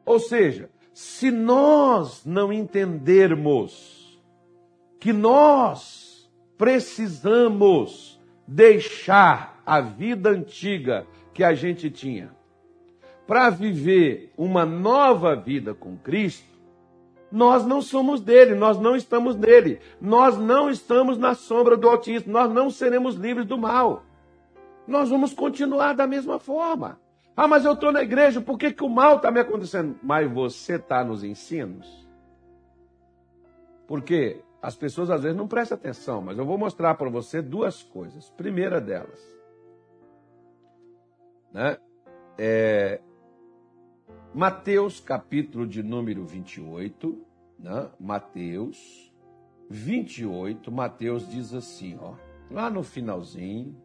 Ou 0.05 0.17
seja, 0.17 0.69
se 0.93 1.29
nós 1.29 2.25
não 2.25 2.51
entendermos 2.51 4.19
que 4.97 5.11
nós 5.11 6.00
precisamos 6.61 8.21
deixar 8.45 9.59
a 9.65 9.81
vida 9.81 10.29
antiga 10.29 11.07
que 11.33 11.43
a 11.43 11.55
gente 11.55 11.89
tinha 11.89 12.35
para 13.25 13.49
viver 13.49 14.31
uma 14.37 14.63
nova 14.63 15.35
vida 15.35 15.73
com 15.73 15.97
Cristo, 15.97 16.45
nós 17.31 17.65
não 17.65 17.81
somos 17.81 18.21
dele, 18.21 18.53
nós 18.53 18.79
não 18.79 18.95
estamos 18.95 19.35
nele, 19.35 19.79
nós 19.99 20.37
não 20.37 20.69
estamos 20.69 21.17
na 21.17 21.33
sombra 21.33 21.75
do 21.75 21.89
Altíssimo, 21.89 22.31
nós 22.31 22.53
não 22.53 22.69
seremos 22.69 23.15
livres 23.15 23.47
do 23.47 23.57
mal 23.57 24.03
nós 24.85 25.09
vamos 25.09 25.33
continuar 25.33 25.93
da 25.93 26.05
mesma 26.05 26.37
forma. 26.37 26.99
Ah, 27.35 27.47
mas 27.47 27.65
eu 27.65 27.73
estou 27.73 27.91
na 27.91 28.03
igreja, 28.03 28.41
por 28.41 28.57
que, 28.57 28.71
que 28.71 28.83
o 28.83 28.89
mal 28.89 29.15
está 29.15 29.31
me 29.31 29.39
acontecendo? 29.39 29.97
Mas 30.03 30.31
você 30.31 30.75
está 30.75 31.03
nos 31.03 31.23
ensinos? 31.23 32.07
Porque 33.87 34.41
as 34.61 34.75
pessoas 34.75 35.09
às 35.09 35.23
vezes 35.23 35.37
não 35.37 35.47
prestam 35.47 35.77
atenção, 35.77 36.21
mas 36.21 36.37
eu 36.37 36.45
vou 36.45 36.57
mostrar 36.57 36.95
para 36.95 37.09
você 37.09 37.41
duas 37.41 37.81
coisas. 37.81 38.29
Primeira 38.29 38.79
delas, 38.79 39.19
né? 41.51 41.77
É, 42.37 43.01
Mateus, 44.33 44.99
capítulo 44.99 45.67
de 45.67 45.83
número 45.83 46.25
28, 46.25 47.25
né? 47.59 47.89
Mateus 47.99 49.11
28, 49.69 50.71
Mateus 50.71 51.29
diz 51.29 51.53
assim, 51.53 51.97
ó, 51.99 52.15
lá 52.49 52.69
no 52.69 52.83
finalzinho, 52.83 53.75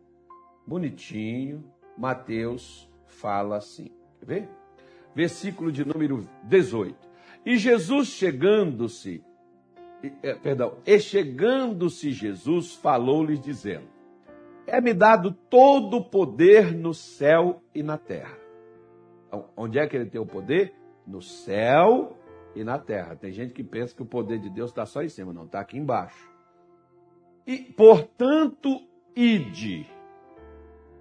bonitinho, 0.67 1.65
Mateus 1.97 2.89
fala 3.07 3.57
assim. 3.57 3.91
Quer 4.19 4.27
ver? 4.27 4.49
Versículo 5.15 5.73
de 5.73 5.85
número 5.85 6.29
18. 6.45 6.97
E 7.45 7.57
Jesus 7.57 8.09
chegando-se, 8.09 9.25
perdão, 10.43 10.79
e 10.87 10.99
chegando-se 10.99 12.11
Jesus, 12.11 12.75
falou-lhes 12.75 13.41
dizendo: 13.41 13.89
É-me 14.67 14.93
dado 14.93 15.33
todo 15.33 15.99
o 15.99 16.05
poder 16.05 16.75
no 16.75 16.95
céu 16.95 17.63
e 17.75 17.83
na 17.83 17.99
terra. 17.99 18.39
Então, 19.27 19.49
onde 19.57 19.79
é 19.79 19.87
que 19.87 19.97
ele 19.97 20.07
tem 20.07 20.21
o 20.21 20.27
poder? 20.27 20.75
No 21.07 21.21
céu 21.21 22.17
e 22.55 22.65
na 22.65 22.79
terra. 22.79 23.17
Tem 23.17 23.33
gente 23.33 23.53
que 23.53 23.65
pensa 23.65 23.95
que 23.95 24.03
o 24.03 24.07
poder 24.07 24.39
de 24.39 24.51
Deus 24.51 24.71
está 24.71 24.87
só 24.87 25.03
em 25.03 25.09
cima, 25.09 25.33
não, 25.33 25.45
está 25.45 25.61
aqui 25.61 25.77
embaixo. 25.79 26.31
E, 27.47 27.59
portanto, 27.59 28.81
ide 29.15 29.87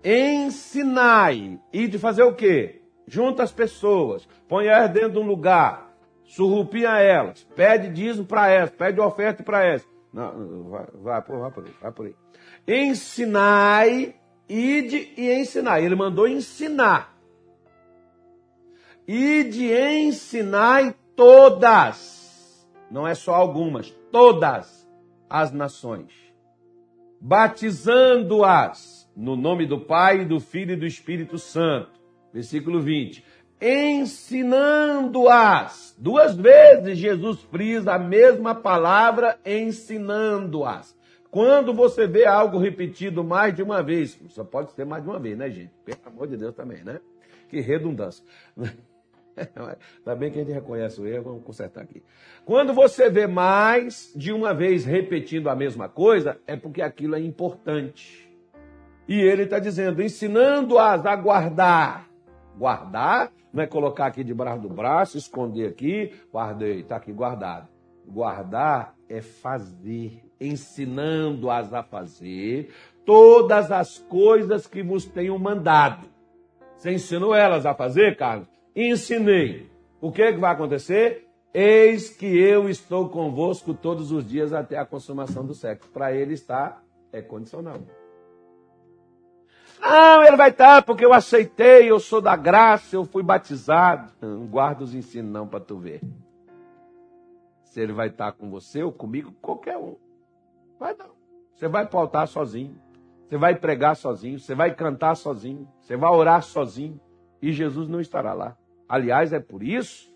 ensinai. 0.06 1.60
E 1.74 1.88
de 1.88 1.98
fazer 1.98 2.24
o 2.24 2.36
quê? 2.36 2.82
Junta 3.08 3.44
as 3.44 3.52
pessoas, 3.52 4.28
põe 4.48 4.68
elas 4.68 4.92
dentro 4.92 5.14
de 5.14 5.20
um 5.20 5.28
lugar, 5.28 5.85
surrupia 6.26 7.00
elas, 7.00 7.44
pede 7.56 7.90
dízimo 7.90 8.26
para 8.26 8.50
elas, 8.50 8.72
pede 8.72 9.00
oferta 9.00 9.44
para 9.44 9.64
elas. 9.64 9.88
Não, 10.14 10.70
vai, 10.70 10.86
vai, 10.94 11.22
vai 11.22 11.52
por 11.52 11.66
aí, 11.66 11.74
vai 11.82 11.92
por 11.92 12.06
aí. 12.06 12.16
Ensinai, 12.68 14.16
ide 14.48 15.14
e 15.18 15.32
ensinai. 15.32 15.84
Ele 15.84 15.96
mandou 15.96 16.28
ensinar. 16.28 17.16
Ide 19.08 19.72
ensinai 19.72 20.96
todas, 21.16 22.68
não 22.90 23.08
é 23.08 23.14
só 23.14 23.36
algumas, 23.36 23.92
todas 24.12 24.90
as 25.30 25.52
nações, 25.52 26.12
batizando-as 27.22 29.08
no 29.16 29.36
nome 29.36 29.68
do 29.68 29.80
Pai, 29.80 30.26
do 30.26 30.40
Filho 30.40 30.74
e 30.74 30.78
do 30.78 30.86
Espírito 30.86 31.38
Santo. 31.38 31.92
Versículo 32.34 32.82
20. 32.82 33.24
Ensinando-as. 33.62 35.85
Duas 35.98 36.36
vezes 36.36 36.98
Jesus 36.98 37.42
frisa 37.44 37.94
a 37.94 38.00
mesma 38.00 38.54
palavra, 38.54 39.40
ensinando-as. 39.46 40.96
Quando 41.32 41.74
você 41.74 42.08
vê 42.08 42.26
algo 42.26 42.58
repetido 42.58 43.24
mais 43.24 43.54
de 43.54 43.62
uma 43.62 43.84
vez, 43.84 44.20
só 44.30 44.44
pode 44.44 44.72
ser 44.72 44.86
mais 44.86 45.04
de 45.04 45.10
uma 45.10 45.20
vez, 45.20 45.38
né, 45.38 45.50
gente? 45.50 45.72
Pelo 45.84 46.00
amor 46.06 46.28
de 46.28 46.38
Deus 46.38 46.56
também, 46.56 46.84
né? 46.84 47.00
Que 47.50 47.60
redundância. 47.60 48.24
Ainda 49.38 50.16
bem 50.16 50.32
que 50.32 50.40
a 50.40 50.44
gente 50.44 50.54
reconhece 50.54 51.00
o 51.02 51.06
erro, 51.06 51.26
vamos 51.26 51.44
consertar 51.44 51.84
aqui. 51.84 52.02
Quando 52.46 52.74
você 52.74 53.10
vê 53.10 53.28
mais 53.28 54.14
de 54.16 54.32
uma 54.32 54.54
vez 54.54 54.86
repetindo 54.86 55.50
a 55.50 55.56
mesma 55.56 55.90
coisa, 55.90 56.40
é 56.48 56.56
porque 56.56 56.82
aquilo 56.82 57.16
é 57.16 57.20
importante. 57.20 58.32
E 59.08 59.20
ele 59.20 59.44
está 59.44 59.60
dizendo, 59.60 60.02
ensinando-as 60.02 61.06
a 61.06 61.16
guardar. 61.16 62.10
Guardar 62.58 63.32
não 63.52 63.64
é 63.64 63.68
colocar 63.68 64.08
aqui 64.08 64.24
debaixo 64.24 64.62
do 64.62 64.70
braço, 64.70 65.18
esconder 65.18 65.70
aqui, 65.70 66.14
guardei, 66.32 66.82
está 66.82 66.98
aqui 66.98 67.12
guardado. 67.12 67.70
Guardar 68.08 68.96
é 69.10 69.22
fazer, 69.22 70.24
ensinando-as 70.40 71.74
a 71.74 71.82
fazer 71.82 72.70
todas 73.06 73.72
as 73.72 73.98
coisas 73.98 74.68
que 74.68 74.84
vos 74.84 75.06
tenho 75.06 75.38
mandado. 75.40 76.08
Você 76.76 76.92
ensinou 76.92 77.34
elas 77.34 77.66
a 77.66 77.74
fazer, 77.74 78.18
Carlos? 78.18 78.48
Ensinei. 78.76 79.70
O 80.02 80.12
que, 80.12 80.34
que 80.34 80.40
vai 80.40 80.54
acontecer? 80.54 81.28
Eis 81.54 82.10
que 82.10 82.26
eu 82.26 82.68
estou 82.68 83.08
convosco 83.08 83.74
todos 83.74 84.12
os 84.12 84.28
dias 84.28 84.52
até 84.52 84.78
a 84.78 84.86
consumação 84.86 85.46
do 85.46 85.54
século. 85.54 85.90
Para 85.94 86.14
ele 86.14 86.34
está, 86.34 86.82
é 87.14 87.22
condicional. 87.22 87.80
Não, 89.80 90.24
ele 90.24 90.38
vai 90.38 90.50
estar 90.50 90.84
porque 90.84 91.06
eu 91.06 91.14
aceitei, 91.14 91.90
eu 91.90 92.00
sou 92.00 92.22
da 92.22 92.36
graça, 92.36 92.96
eu 92.96 93.06
fui 93.06 93.24
batizado. 93.24 94.12
Não 94.22 94.48
guarda 94.48 94.84
os 94.84 94.94
ensinos 94.94 95.32
não 95.32 95.48
para 95.48 95.60
tu 95.60 95.78
ver. 95.78 96.02
Se 97.64 97.82
ele 97.82 97.94
vai 97.94 98.08
estar 98.08 98.32
com 98.32 98.50
você 98.50 98.84
ou 98.84 98.92
comigo, 98.92 99.34
qualquer 99.42 99.78
um. 99.78 99.98
Vai 100.80 100.96
não. 100.96 101.12
Você 101.54 101.68
vai 101.68 101.86
pautar 101.86 102.28
sozinho. 102.28 102.76
Você 103.28 103.38
vai 103.38 103.56
pregar 103.56 103.96
sozinho. 103.96 104.40
Você 104.40 104.56
vai 104.56 104.74
cantar 104.74 105.16
sozinho. 105.16 105.68
Você 105.82 105.98
vai 105.98 106.10
orar 106.12 106.42
sozinho. 106.42 107.00
E 107.42 107.52
Jesus 107.52 107.88
não 107.88 108.00
estará 108.00 108.34
lá. 108.34 108.58
Aliás, 108.88 109.34
é 109.34 109.40
por 109.40 109.64
isso 109.64 110.14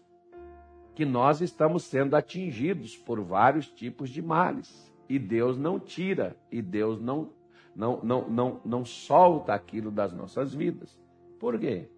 que 0.95 1.05
nós 1.05 1.41
estamos 1.41 1.83
sendo 1.83 2.15
atingidos 2.15 2.95
por 2.97 3.21
vários 3.21 3.67
tipos 3.67 4.09
de 4.09 4.21
males. 4.21 4.93
E 5.07 5.17
Deus 5.17 5.57
não 5.57 5.79
tira. 5.79 6.35
E 6.51 6.61
Deus 6.61 7.01
não 7.01 7.29
não, 7.75 8.01
não, 8.03 8.29
não, 8.29 8.61
não 8.65 8.85
solta 8.85 9.53
aquilo 9.53 9.91
das 9.91 10.13
nossas 10.13 10.53
vidas. 10.53 10.99
Por 11.39 11.59
quê? 11.59 11.89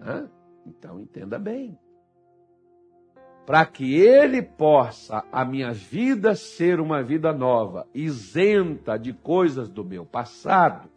Hã? 0.00 0.28
Então 0.66 1.00
entenda 1.00 1.38
bem. 1.38 1.78
Para 3.44 3.66
que 3.66 3.96
ele 3.96 4.40
possa, 4.40 5.24
a 5.32 5.44
minha 5.44 5.72
vida 5.72 6.34
ser 6.36 6.80
uma 6.80 7.02
vida 7.02 7.32
nova, 7.32 7.88
isenta 7.92 8.96
de 8.96 9.12
coisas 9.12 9.68
do 9.68 9.84
meu 9.84 10.06
passado, 10.06 10.88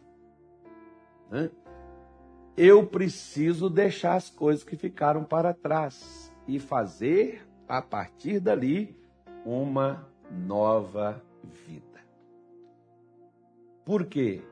eu 2.56 2.86
preciso 2.86 3.68
deixar 3.68 4.14
as 4.14 4.30
coisas 4.30 4.62
que 4.62 4.76
ficaram 4.76 5.24
para 5.24 5.52
trás 5.52 6.32
e 6.46 6.60
fazer, 6.60 7.46
a 7.68 7.82
partir 7.82 8.38
dali, 8.38 8.96
uma 9.44 10.06
nova 10.30 11.20
vida. 11.66 11.85
Por 13.86 14.04
quê? 14.06 14.42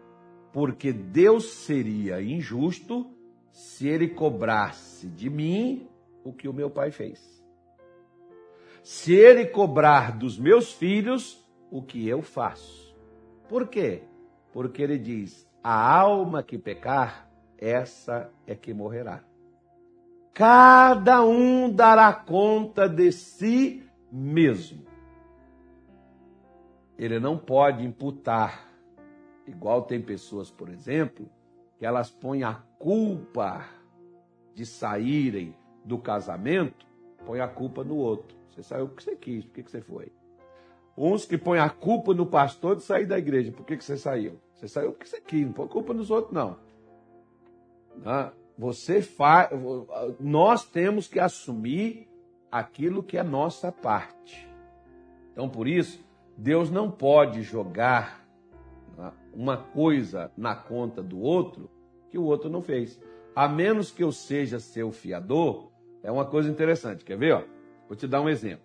Porque 0.52 0.92
Deus 0.92 1.46
seria 1.50 2.22
injusto 2.22 3.10
se 3.50 3.88
ele 3.88 4.08
cobrasse 4.08 5.08
de 5.08 5.28
mim 5.28 5.88
o 6.22 6.32
que 6.32 6.48
o 6.48 6.52
meu 6.52 6.70
pai 6.70 6.92
fez. 6.92 7.44
Se 8.80 9.12
ele 9.12 9.46
cobrar 9.46 10.16
dos 10.16 10.38
meus 10.38 10.72
filhos 10.72 11.44
o 11.68 11.82
que 11.82 12.08
eu 12.08 12.22
faço. 12.22 12.96
Por 13.48 13.66
quê? 13.66 14.04
Porque 14.52 14.80
ele 14.80 14.98
diz: 14.98 15.50
a 15.64 15.98
alma 15.98 16.40
que 16.40 16.56
pecar, 16.56 17.28
essa 17.58 18.30
é 18.46 18.54
que 18.54 18.72
morrerá. 18.72 19.24
Cada 20.32 21.24
um 21.24 21.68
dará 21.68 22.12
conta 22.12 22.88
de 22.88 23.10
si 23.10 23.82
mesmo. 24.12 24.84
Ele 26.96 27.18
não 27.18 27.36
pode 27.36 27.84
imputar. 27.84 28.73
Igual 29.46 29.82
tem 29.82 30.00
pessoas, 30.00 30.50
por 30.50 30.68
exemplo, 30.68 31.28
que 31.78 31.84
elas 31.84 32.10
põem 32.10 32.42
a 32.42 32.54
culpa 32.78 33.66
de 34.54 34.64
saírem 34.64 35.54
do 35.84 35.98
casamento, 35.98 36.86
põe 37.26 37.40
a 37.40 37.48
culpa 37.48 37.84
no 37.84 37.96
outro. 37.96 38.36
Você 38.48 38.62
saiu 38.62 38.88
porque 38.88 39.02
você 39.02 39.16
quis, 39.16 39.44
por 39.44 39.54
que 39.54 39.62
você 39.62 39.80
foi? 39.80 40.12
Uns 40.96 41.26
que 41.26 41.36
põem 41.36 41.58
a 41.58 41.68
culpa 41.68 42.14
no 42.14 42.24
pastor 42.24 42.76
de 42.76 42.82
sair 42.82 43.04
da 43.04 43.18
igreja, 43.18 43.50
por 43.52 43.66
que 43.66 43.76
você 43.80 43.96
saiu? 43.96 44.40
Você 44.54 44.68
saiu 44.68 44.92
porque 44.92 45.06
você 45.06 45.20
quis, 45.20 45.44
não 45.44 45.52
põe 45.52 45.66
culpa 45.66 45.92
nos 45.92 46.10
outros, 46.10 46.32
não. 46.32 46.56
não. 47.96 48.32
Você 48.56 49.02
faz, 49.02 49.50
nós 50.20 50.64
temos 50.64 51.08
que 51.08 51.18
assumir 51.18 52.08
aquilo 52.50 53.02
que 53.02 53.18
é 53.18 53.22
nossa 53.24 53.72
parte. 53.72 54.48
Então, 55.32 55.48
por 55.48 55.66
isso, 55.66 56.04
Deus 56.36 56.70
não 56.70 56.88
pode 56.88 57.42
jogar 57.42 58.20
né, 58.20 58.23
uma 59.34 59.56
coisa 59.56 60.30
na 60.36 60.54
conta 60.54 61.02
do 61.02 61.20
outro 61.20 61.70
que 62.10 62.18
o 62.18 62.24
outro 62.24 62.48
não 62.48 62.62
fez. 62.62 63.00
A 63.34 63.48
menos 63.48 63.90
que 63.90 64.04
eu 64.04 64.12
seja 64.12 64.60
seu 64.60 64.92
fiador, 64.92 65.70
é 66.02 66.10
uma 66.10 66.24
coisa 66.24 66.48
interessante. 66.48 67.04
Quer 67.04 67.18
ver? 67.18 67.34
Ó? 67.34 67.42
Vou 67.88 67.96
te 67.96 68.06
dar 68.06 68.20
um 68.20 68.28
exemplo. 68.28 68.64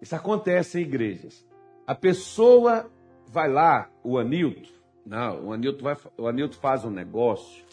Isso 0.00 0.16
acontece 0.16 0.78
em 0.78 0.82
igrejas. 0.82 1.46
A 1.86 1.94
pessoa 1.94 2.90
vai 3.26 3.48
lá, 3.48 3.88
o 4.02 4.18
Anilto, 4.18 4.72
não, 5.04 5.46
o 5.46 5.52
Anilto, 5.52 5.82
vai, 5.82 5.96
o 6.16 6.52
faz 6.52 6.84
um 6.84 6.90
negócio 6.90 7.64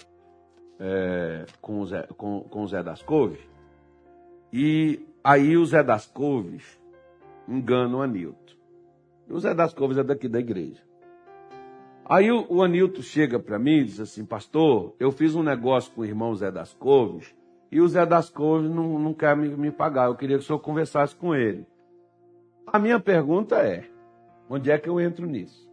é, 0.79 1.45
com, 1.61 1.81
o 1.81 1.85
Zé, 1.85 2.07
com, 2.17 2.41
com 2.41 2.63
o 2.63 2.67
Zé 2.67 2.81
das 2.83 3.01
Couves. 3.01 3.39
E 4.51 5.05
aí 5.23 5.57
o 5.57 5.65
Zé 5.65 5.83
das 5.83 6.05
Couves 6.05 6.79
engana 7.47 7.97
o 7.97 8.01
Anilto. 8.01 8.57
O 9.29 9.39
Zé 9.39 9.53
das 9.53 9.73
Couves 9.73 9.97
é 9.97 10.03
daqui 10.03 10.27
da 10.27 10.39
igreja. 10.39 10.81
Aí 12.09 12.31
o, 12.31 12.45
o 12.49 12.63
Anilto 12.63 13.03
chega 13.03 13.37
para 13.37 13.59
mim 13.59 13.79
e 13.79 13.83
diz 13.83 13.99
assim, 13.99 14.25
pastor, 14.25 14.95
eu 14.97 15.11
fiz 15.11 15.35
um 15.35 15.43
negócio 15.43 15.91
com 15.91 16.01
o 16.01 16.05
irmão 16.05 16.33
Zé 16.33 16.49
das 16.49 16.73
Couves 16.73 17.35
e 17.69 17.81
o 17.81 17.87
Zé 17.87 18.05
das 18.05 18.29
Couves 18.29 18.71
não, 18.71 18.97
não 18.97 19.13
quer 19.13 19.35
me, 19.35 19.49
me 19.49 19.71
pagar. 19.71 20.07
Eu 20.07 20.15
queria 20.15 20.37
que 20.37 20.43
o 20.43 20.47
senhor 20.47 20.59
conversasse 20.59 21.13
com 21.13 21.35
ele. 21.35 21.67
A 22.65 22.79
minha 22.79 22.97
pergunta 22.97 23.57
é, 23.57 23.83
onde 24.49 24.71
é 24.71 24.77
que 24.77 24.87
eu 24.87 25.01
entro 25.01 25.25
nisso? 25.25 25.69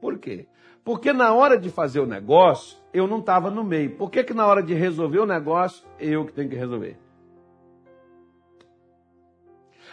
Por 0.00 0.18
quê? 0.18 0.48
Porque 0.84 1.12
na 1.12 1.32
hora 1.32 1.56
de 1.56 1.70
fazer 1.70 2.00
o 2.00 2.06
negócio, 2.06 2.78
eu 2.92 3.06
não 3.06 3.20
estava 3.20 3.48
no 3.48 3.62
meio. 3.62 3.96
Por 3.96 4.10
que, 4.10 4.24
que 4.24 4.34
na 4.34 4.46
hora 4.46 4.62
de 4.62 4.74
resolver 4.74 5.20
o 5.20 5.26
negócio, 5.26 5.86
eu 6.00 6.24
que 6.24 6.32
tenho 6.32 6.48
que 6.48 6.56
resolver? 6.56 6.98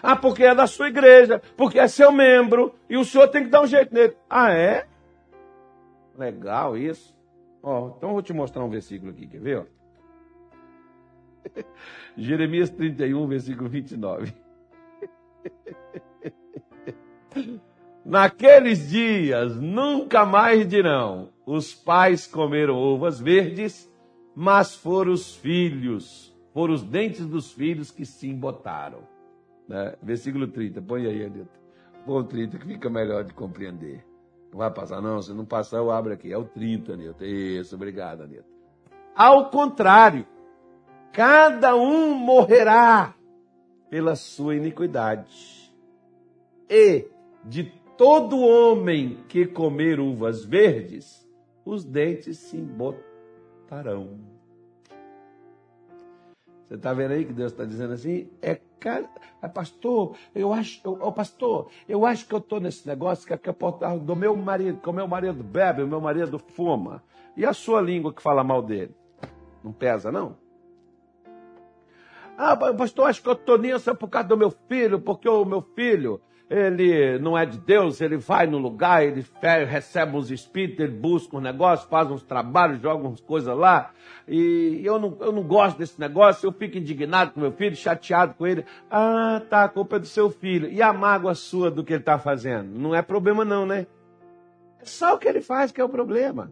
Ah, 0.02 0.16
porque 0.16 0.44
é 0.44 0.56
da 0.56 0.66
sua 0.66 0.88
igreja, 0.88 1.42
porque 1.56 1.80
é 1.80 1.88
seu 1.88 2.12
membro, 2.12 2.74
e 2.90 2.98
o 2.98 3.06
senhor 3.06 3.28
tem 3.28 3.44
que 3.44 3.50
dar 3.50 3.62
um 3.62 3.68
jeito 3.68 3.94
nele. 3.94 4.16
Ah, 4.30 4.52
é? 4.52 4.88
Legal 6.18 6.78
isso. 6.78 7.16
Ó, 7.62 7.96
então 7.98 8.10
eu 8.10 8.14
vou 8.14 8.22
te 8.22 8.34
mostrar 8.34 8.64
um 8.64 8.70
versículo 8.70 9.12
aqui, 9.12 9.28
quer 9.28 9.42
ver? 9.42 9.58
Ó? 9.60 9.66
Jeremias 12.16 12.70
31, 12.70 13.28
versículo 13.28 13.70
29. 13.70 14.34
Naqueles 18.06 18.90
dias 18.90 19.60
nunca 19.60 20.26
mais 20.26 20.68
dirão: 20.68 21.30
os 21.46 21.74
pais 21.74 22.28
comeram 22.28 22.76
uvas 22.76 23.20
verdes, 23.20 23.92
mas 24.36 24.76
foram 24.76 25.12
os 25.12 25.36
filhos, 25.36 26.36
foram 26.54 26.74
os 26.74 26.84
dentes 26.84 27.26
dos 27.26 27.52
filhos 27.52 27.90
que 27.90 28.06
se 28.06 28.30
embotaram. 28.30 29.00
Né? 29.68 29.96
Versículo 30.02 30.48
30, 30.48 30.82
põe 30.82 31.08
aí, 31.08 31.26
Anitta. 31.26 31.60
Põe 32.06 32.22
o 32.22 32.24
30 32.24 32.60
que 32.60 32.68
fica 32.68 32.90
melhor 32.90 33.24
de 33.24 33.34
compreender. 33.34 34.06
Vai 34.56 34.72
passar, 34.72 35.02
não. 35.02 35.22
Se 35.22 35.34
não 35.34 35.44
passar, 35.44 35.78
eu 35.78 35.92
abro 35.92 36.14
aqui. 36.14 36.32
É 36.32 36.38
o 36.38 36.46
30, 36.46 36.94
Anitta. 36.94 37.26
Isso, 37.26 37.76
obrigado, 37.76 38.24
Anitta. 38.24 38.46
Ao 39.14 39.50
contrário, 39.50 40.26
cada 41.12 41.76
um 41.76 42.14
morrerá 42.14 43.14
pela 43.90 44.16
sua 44.16 44.56
iniquidade. 44.56 45.74
E 46.70 47.06
de 47.44 47.66
todo 47.98 48.40
homem 48.40 49.18
que 49.28 49.46
comer 49.46 50.00
uvas 50.00 50.46
verdes, 50.46 51.28
os 51.66 51.84
dentes 51.84 52.38
se 52.38 52.56
embotarão. 52.56 54.35
Você 56.76 56.80
está 56.80 56.94
vendo 56.94 57.12
aí 57.12 57.24
que 57.24 57.32
Deus 57.32 57.54
está 57.54 57.64
dizendo 57.64 57.94
assim? 57.94 58.30
É, 58.42 58.60
é 59.42 59.48
pastor, 59.48 60.16
eu 60.36 60.52
acho, 60.52 60.82
oh, 60.86 61.12
pastor, 61.12 61.70
eu 61.88 62.06
acho 62.06 62.28
que 62.28 62.36
eu 62.36 62.40
estou 62.40 62.60
nesse 62.60 62.86
negócio 62.86 63.26
que 63.26 63.34
é 63.34 63.38
que 63.38 63.50
eu 63.50 63.56
do 64.00 64.14
meu 64.14 64.36
marido, 64.36 64.82
que 64.82 64.90
o 64.90 64.94
meu 64.94 65.08
marido 65.08 65.42
bebe, 65.42 65.84
o 65.84 65.88
meu 65.88 66.02
marido 66.02 66.38
fuma. 66.38 67.02
E 67.38 67.46
a 67.46 67.54
sua 67.54 67.80
língua 67.80 68.14
que 68.14 68.22
fala 68.22 68.44
mal 68.44 68.62
dele? 68.62 68.94
Não 69.64 69.72
pesa, 69.72 70.12
não? 70.12 70.36
Ah, 72.38 72.58
pastor, 72.58 73.08
acho 73.08 73.24
que 73.24 73.30
eu 73.30 73.34
estou 73.34 73.58
nisso 73.58 73.90
é 73.90 73.94
por 73.94 74.10
causa 74.10 74.28
do 74.28 74.38
meu 74.38 74.52
filho, 74.68 75.00
porque 75.00 75.30
o 75.30 75.46
meu 75.46 75.62
filho, 75.62 76.22
ele 76.50 77.18
não 77.20 77.38
é 77.38 77.46
de 77.46 77.58
Deus, 77.58 78.02
ele 78.02 78.18
vai 78.18 78.46
no 78.46 78.58
lugar, 78.58 79.04
ele 79.04 79.26
recebe 79.68 80.16
uns 80.16 80.30
espíritos, 80.30 80.80
ele 80.80 80.94
busca 80.94 81.36
um 81.38 81.42
negócio, 81.42 81.90
faz 81.90 82.10
uns 82.12 82.22
trabalhos, 82.22 82.82
joga 82.82 83.08
umas 83.08 83.22
coisas 83.22 83.56
lá, 83.58 83.92
e 84.28 84.82
eu 84.84 85.00
não, 85.00 85.18
eu 85.20 85.32
não 85.32 85.44
gosto 85.44 85.78
desse 85.78 86.00
negócio, 86.00 86.48
eu 86.48 86.52
fico 86.52 86.78
indignado 86.78 87.32
com 87.32 87.40
meu 87.40 87.52
filho, 87.52 87.76
chateado 87.76 88.34
com 88.36 88.46
ele. 88.46 88.66
Ah, 88.90 89.42
tá, 89.50 89.64
a 89.64 89.70
culpa 89.70 89.98
é 89.98 90.00
do 90.00 90.08
seu 90.08 90.30
filho. 90.32 90.68
E 90.70 90.82
a 90.82 90.92
mágoa 90.92 91.36
sua 91.36 91.70
do 91.70 91.84
que 91.84 91.94
ele 91.94 92.00
está 92.00 92.18
fazendo? 92.18 92.68
Não 92.78 92.96
é 92.96 93.02
problema 93.02 93.46
não, 93.46 93.66
né? 93.66 93.86
É 94.80 94.86
só 94.86 95.16
o 95.16 95.18
que 95.20 95.28
ele 95.28 95.42
faz 95.42 95.72
que 95.72 95.80
é 95.80 95.84
o 95.84 95.90
problema. 95.90 96.52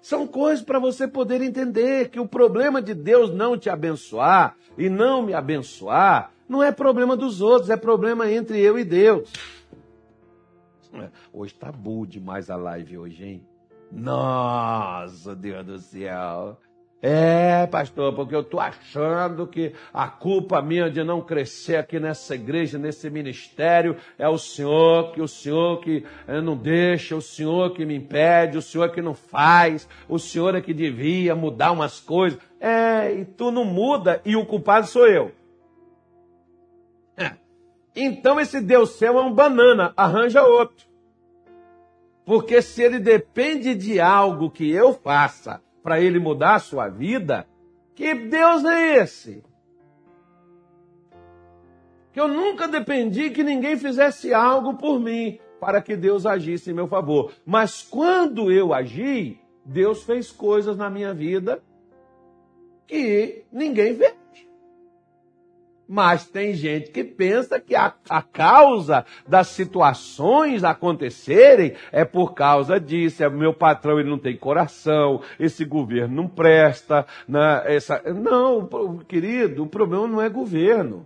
São 0.00 0.26
coisas 0.26 0.64
para 0.64 0.78
você 0.78 1.06
poder 1.06 1.42
entender 1.42 2.08
que 2.08 2.18
o 2.18 2.26
problema 2.26 2.80
de 2.80 2.94
Deus 2.94 3.30
não 3.30 3.58
te 3.58 3.68
abençoar 3.68 4.56
e 4.78 4.88
não 4.88 5.20
me 5.22 5.34
abençoar 5.34 6.32
não 6.50 6.64
é 6.64 6.72
problema 6.72 7.16
dos 7.16 7.40
outros, 7.40 7.70
é 7.70 7.76
problema 7.76 8.28
entre 8.28 8.60
eu 8.60 8.76
e 8.76 8.82
Deus. 8.82 9.32
Hoje 11.32 11.54
tá 11.54 11.70
boa 11.70 12.04
demais 12.04 12.50
a 12.50 12.56
live 12.56 12.98
hoje, 12.98 13.24
hein? 13.24 13.46
Nossa, 13.92 15.36
Deus 15.36 15.64
do 15.64 15.78
céu. 15.78 16.58
É, 17.00 17.68
pastor, 17.68 18.12
porque 18.14 18.34
eu 18.34 18.42
tô 18.42 18.58
achando 18.58 19.46
que 19.46 19.72
a 19.94 20.08
culpa 20.08 20.60
minha 20.60 20.90
de 20.90 21.04
não 21.04 21.20
crescer 21.20 21.76
aqui 21.76 22.00
nessa 22.00 22.34
igreja, 22.34 22.76
nesse 22.76 23.08
ministério, 23.08 23.96
é 24.18 24.28
o 24.28 24.36
Senhor, 24.36 25.12
que 25.12 25.22
o 25.22 25.28
Senhor 25.28 25.80
que 25.80 26.04
eh, 26.26 26.40
não 26.40 26.56
deixa, 26.56 27.14
o 27.14 27.22
Senhor 27.22 27.72
que 27.72 27.86
me 27.86 27.94
impede, 27.94 28.58
o 28.58 28.62
Senhor 28.62 28.90
que 28.90 29.00
não 29.00 29.14
faz, 29.14 29.88
o 30.08 30.18
Senhor 30.18 30.56
é 30.56 30.60
que 30.60 30.74
devia 30.74 31.34
mudar 31.36 31.70
umas 31.70 32.00
coisas. 32.00 32.40
É, 32.60 33.14
e 33.14 33.24
tu 33.24 33.52
não 33.52 33.64
muda 33.64 34.20
e 34.24 34.34
o 34.34 34.44
culpado 34.44 34.88
sou 34.88 35.06
eu. 35.06 35.39
Então 37.94 38.40
esse 38.40 38.60
Deus 38.60 38.90
seu 38.90 39.18
é 39.18 39.22
um 39.22 39.32
banana, 39.32 39.92
arranja 39.96 40.42
outro. 40.44 40.86
Porque 42.24 42.62
se 42.62 42.82
ele 42.82 42.98
depende 42.98 43.74
de 43.74 44.00
algo 44.00 44.50
que 44.50 44.70
eu 44.70 44.92
faça 44.92 45.60
para 45.82 46.00
ele 46.00 46.18
mudar 46.18 46.56
a 46.56 46.60
sua 46.60 46.88
vida, 46.88 47.46
que 47.94 48.14
Deus 48.14 48.64
é 48.64 48.98
esse? 48.98 49.42
Que 52.12 52.20
eu 52.20 52.28
nunca 52.28 52.68
dependi 52.68 53.30
que 53.30 53.42
ninguém 53.42 53.76
fizesse 53.76 54.32
algo 54.32 54.74
por 54.74 55.00
mim 55.00 55.38
para 55.60 55.82
que 55.82 55.96
Deus 55.96 56.24
agisse 56.24 56.70
em 56.70 56.74
meu 56.74 56.86
favor. 56.86 57.32
Mas 57.44 57.82
quando 57.82 58.50
eu 58.50 58.72
agi, 58.72 59.40
Deus 59.64 60.02
fez 60.04 60.30
coisas 60.30 60.76
na 60.76 60.88
minha 60.88 61.12
vida 61.12 61.62
que 62.86 63.44
ninguém 63.52 63.94
fez. 63.94 64.19
Mas 65.92 66.24
tem 66.24 66.54
gente 66.54 66.92
que 66.92 67.02
pensa 67.02 67.58
que 67.58 67.74
a, 67.74 67.92
a 68.08 68.22
causa 68.22 69.04
das 69.26 69.48
situações 69.48 70.62
acontecerem 70.62 71.74
é 71.90 72.04
por 72.04 72.32
causa 72.32 72.78
disso. 72.78 73.24
É 73.24 73.28
meu 73.28 73.52
patrão 73.52 73.98
ele 73.98 74.08
não 74.08 74.16
tem 74.16 74.36
coração, 74.36 75.20
esse 75.36 75.64
governo 75.64 76.14
não 76.14 76.28
presta, 76.28 77.04
né, 77.26 77.64
essa... 77.64 78.00
não, 78.12 78.68
querido, 79.08 79.64
o 79.64 79.66
problema 79.66 80.06
não 80.06 80.22
é 80.22 80.28
governo. 80.28 81.04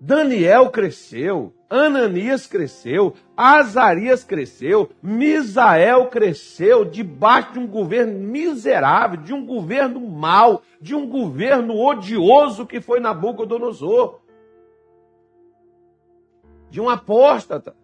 Daniel 0.00 0.70
cresceu, 0.70 1.52
Ananias 1.72 2.46
cresceu, 2.46 3.14
Azarias 3.34 4.22
cresceu, 4.22 4.90
Misael 5.02 6.08
cresceu 6.08 6.84
debaixo 6.84 7.54
de 7.54 7.60
um 7.60 7.66
governo 7.66 8.18
miserável, 8.18 9.16
de 9.18 9.32
um 9.32 9.46
governo 9.46 9.98
mau, 9.98 10.60
de 10.82 10.94
um 10.94 11.08
governo 11.08 11.74
odioso 11.80 12.66
que 12.66 12.78
foi 12.78 13.00
Nabucodonosor. 13.00 14.20
De 16.68 16.78
um 16.78 16.90
apóstata. 16.90 17.74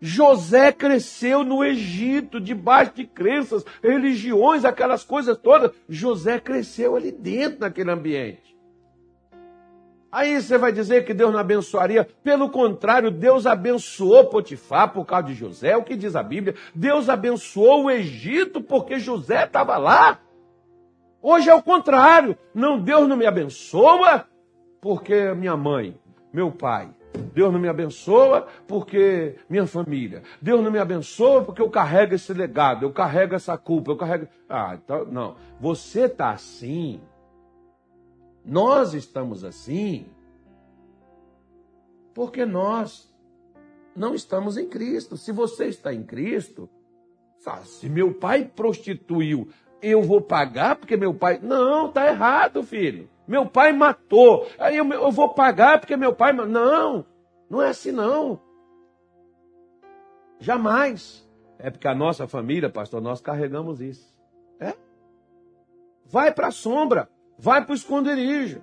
José 0.00 0.70
cresceu 0.70 1.42
no 1.42 1.64
Egito, 1.64 2.40
debaixo 2.40 2.92
de 2.94 3.04
crenças, 3.04 3.64
religiões, 3.82 4.64
aquelas 4.64 5.02
coisas 5.02 5.36
todas. 5.36 5.72
José 5.88 6.38
cresceu 6.38 6.94
ali 6.94 7.10
dentro 7.10 7.60
naquele 7.60 7.90
ambiente. 7.90 8.55
Aí 10.10 10.40
você 10.40 10.56
vai 10.56 10.72
dizer 10.72 11.04
que 11.04 11.12
Deus 11.12 11.32
não 11.32 11.38
abençoaria. 11.38 12.08
Pelo 12.22 12.48
contrário, 12.48 13.10
Deus 13.10 13.46
abençoou 13.46 14.26
Potifar 14.26 14.92
por 14.92 15.04
causa 15.04 15.26
de 15.26 15.34
José. 15.34 15.70
É 15.70 15.76
o 15.76 15.82
que 15.82 15.96
diz 15.96 16.16
a 16.16 16.22
Bíblia? 16.22 16.54
Deus 16.74 17.08
abençoou 17.08 17.84
o 17.84 17.90
Egito 17.90 18.60
porque 18.60 18.98
José 18.98 19.44
estava 19.44 19.76
lá. 19.76 20.20
Hoje 21.20 21.50
é 21.50 21.54
o 21.54 21.62
contrário. 21.62 22.36
Não, 22.54 22.78
Deus 22.80 23.08
não 23.08 23.16
me 23.16 23.26
abençoa 23.26 24.26
porque 24.80 25.34
minha 25.34 25.56
mãe, 25.56 25.98
meu 26.32 26.52
pai, 26.52 26.88
Deus 27.34 27.52
não 27.52 27.58
me 27.58 27.68
abençoa 27.68 28.46
porque 28.66 29.36
minha 29.48 29.66
família. 29.66 30.22
Deus 30.40 30.62
não 30.62 30.70
me 30.70 30.78
abençoa 30.78 31.42
porque 31.42 31.60
eu 31.60 31.70
carrego 31.70 32.14
esse 32.14 32.32
legado, 32.32 32.84
eu 32.84 32.92
carrego 32.92 33.34
essa 33.34 33.56
culpa, 33.58 33.90
eu 33.90 33.96
carrego. 33.96 34.28
Ah, 34.48 34.76
então, 34.82 35.04
não. 35.06 35.36
Você 35.60 36.02
está 36.02 36.30
assim. 36.30 37.00
Nós 38.46 38.94
estamos 38.94 39.42
assim 39.42 40.06
porque 42.14 42.46
nós 42.46 43.12
não 43.94 44.14
estamos 44.14 44.56
em 44.56 44.68
Cristo. 44.68 45.16
Se 45.16 45.32
você 45.32 45.66
está 45.66 45.92
em 45.92 46.04
Cristo, 46.04 46.70
se 47.64 47.88
meu 47.88 48.14
pai 48.14 48.44
prostituiu, 48.44 49.48
eu 49.82 50.02
vou 50.02 50.20
pagar 50.20 50.76
porque 50.76 50.96
meu 50.96 51.12
pai. 51.12 51.40
Não, 51.42 51.90
tá 51.90 52.06
errado, 52.06 52.62
filho. 52.62 53.10
Meu 53.26 53.46
pai 53.46 53.72
matou. 53.72 54.46
Aí 54.58 54.76
eu, 54.76 54.88
eu 54.92 55.10
vou 55.10 55.34
pagar 55.34 55.80
porque 55.80 55.96
meu 55.96 56.14
pai. 56.14 56.32
Não, 56.32 57.04
não 57.50 57.60
é 57.60 57.70
assim 57.70 57.90
não. 57.90 58.40
Jamais. 60.38 61.28
É 61.58 61.70
porque 61.70 61.88
a 61.88 61.94
nossa 61.94 62.28
família, 62.28 62.70
pastor, 62.70 63.00
nós 63.00 63.20
carregamos 63.20 63.80
isso. 63.80 64.14
É? 64.60 64.74
Vai 66.04 66.32
para 66.32 66.48
a 66.48 66.52
sombra, 66.52 67.08
vai 67.38 67.64
para 67.64 67.72
o 67.72 67.76
esconderijo. 67.76 68.62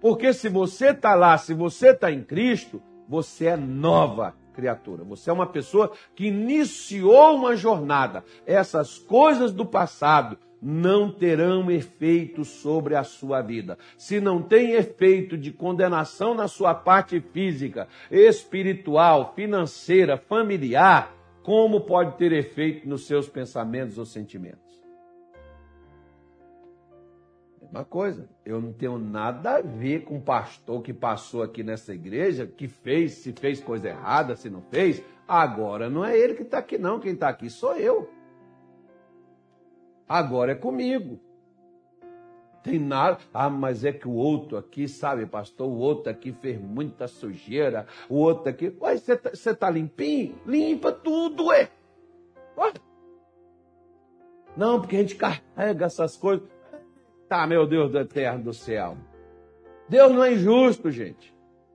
Porque 0.00 0.32
se 0.32 0.48
você 0.48 0.90
está 0.90 1.14
lá, 1.14 1.36
se 1.38 1.54
você 1.54 1.90
está 1.90 2.10
em 2.10 2.22
Cristo, 2.22 2.82
você 3.08 3.46
é 3.46 3.56
nova 3.56 4.34
criatura. 4.52 5.04
Você 5.04 5.30
é 5.30 5.32
uma 5.32 5.46
pessoa 5.46 5.92
que 6.14 6.26
iniciou 6.26 7.36
uma 7.36 7.56
jornada. 7.56 8.24
Essas 8.46 8.98
coisas 8.98 9.52
do 9.52 9.64
passado 9.64 10.38
não 10.60 11.10
terão 11.10 11.70
efeito 11.70 12.44
sobre 12.44 12.96
a 12.96 13.04
sua 13.04 13.42
vida. 13.42 13.78
Se 13.96 14.20
não 14.20 14.42
tem 14.42 14.72
efeito 14.72 15.36
de 15.36 15.52
condenação 15.52 16.34
na 16.34 16.48
sua 16.48 16.74
parte 16.74 17.20
física, 17.20 17.86
espiritual, 18.10 19.32
financeira, 19.36 20.16
familiar, 20.16 21.14
como 21.42 21.82
pode 21.82 22.16
ter 22.16 22.32
efeito 22.32 22.88
nos 22.88 23.06
seus 23.06 23.28
pensamentos 23.28 23.98
ou 23.98 24.04
sentimentos? 24.04 24.65
Mesma 27.66 27.84
coisa, 27.84 28.28
eu 28.44 28.60
não 28.60 28.72
tenho 28.72 28.96
nada 28.96 29.56
a 29.56 29.60
ver 29.60 30.04
com 30.04 30.18
o 30.18 30.20
pastor 30.20 30.82
que 30.82 30.92
passou 30.92 31.42
aqui 31.42 31.62
nessa 31.62 31.92
igreja, 31.92 32.46
que 32.46 32.68
fez, 32.68 33.14
se 33.14 33.32
fez 33.32 33.60
coisa 33.60 33.88
errada, 33.88 34.36
se 34.36 34.48
não 34.48 34.62
fez. 34.62 35.02
Agora 35.26 35.90
não 35.90 36.04
é 36.04 36.16
ele 36.16 36.34
que 36.34 36.42
está 36.42 36.58
aqui, 36.58 36.78
não. 36.78 37.00
Quem 37.00 37.12
está 37.12 37.28
aqui 37.28 37.50
sou 37.50 37.76
eu. 37.76 38.08
Agora 40.08 40.52
é 40.52 40.54
comigo. 40.54 41.18
Tem 42.62 42.78
nada. 42.78 43.18
Ah, 43.34 43.50
mas 43.50 43.84
é 43.84 43.92
que 43.92 44.08
o 44.08 44.14
outro 44.14 44.56
aqui, 44.56 44.88
sabe, 44.88 45.26
pastor? 45.26 45.68
O 45.68 45.78
outro 45.78 46.10
aqui 46.10 46.32
fez 46.32 46.60
muita 46.60 47.08
sujeira. 47.08 47.86
O 48.08 48.16
outro 48.16 48.48
aqui. 48.48 48.76
Ué, 48.80 48.96
você 48.96 49.16
tá, 49.16 49.54
tá 49.54 49.70
limpinho? 49.70 50.36
Limpa 50.46 50.92
tudo, 50.92 51.46
ué. 51.46 51.68
Ué. 52.56 52.72
Não, 54.56 54.80
porque 54.80 54.96
a 54.96 55.00
gente 55.00 55.16
carrega 55.16 55.86
essas 55.86 56.16
coisas. 56.16 56.48
Tá, 57.28 57.46
meu 57.46 57.66
Deus 57.66 57.90
do 57.90 57.98
eterno 57.98 58.44
do 58.44 58.54
céu. 58.54 58.96
Deus 59.88 60.12
não 60.12 60.22
é 60.22 60.32
injusto, 60.32 60.90
gente. 60.90 61.34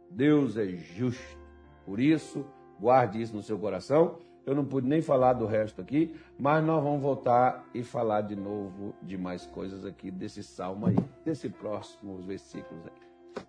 Deus 0.10 0.58
é 0.58 0.68
justo. 0.68 1.38
Por 1.86 2.00
isso, 2.00 2.46
guarde 2.80 3.22
isso 3.22 3.36
no 3.36 3.44
seu 3.44 3.58
coração. 3.60 4.20
Eu 4.46 4.56
não 4.56 4.66
pude 4.66 4.88
nem 4.88 5.02
falar 5.02 5.34
do 5.34 5.46
resto 5.46 5.82
aqui, 5.82 6.16
mas 6.38 6.64
nós 6.64 6.84
vamos 6.84 7.02
voltar 7.02 7.64
e 7.74 7.84
falar 7.84 8.22
de 8.22 8.36
novo 8.36 8.96
de 9.02 9.18
mais 9.18 9.46
coisas 9.46 9.86
aqui 9.86 10.10
desse 10.10 10.42
salmo 10.42 10.88
aí, 10.88 10.96
desse 11.24 11.48
próximos 11.48 12.26
versículos 12.26 12.84
aí. 12.86 13.44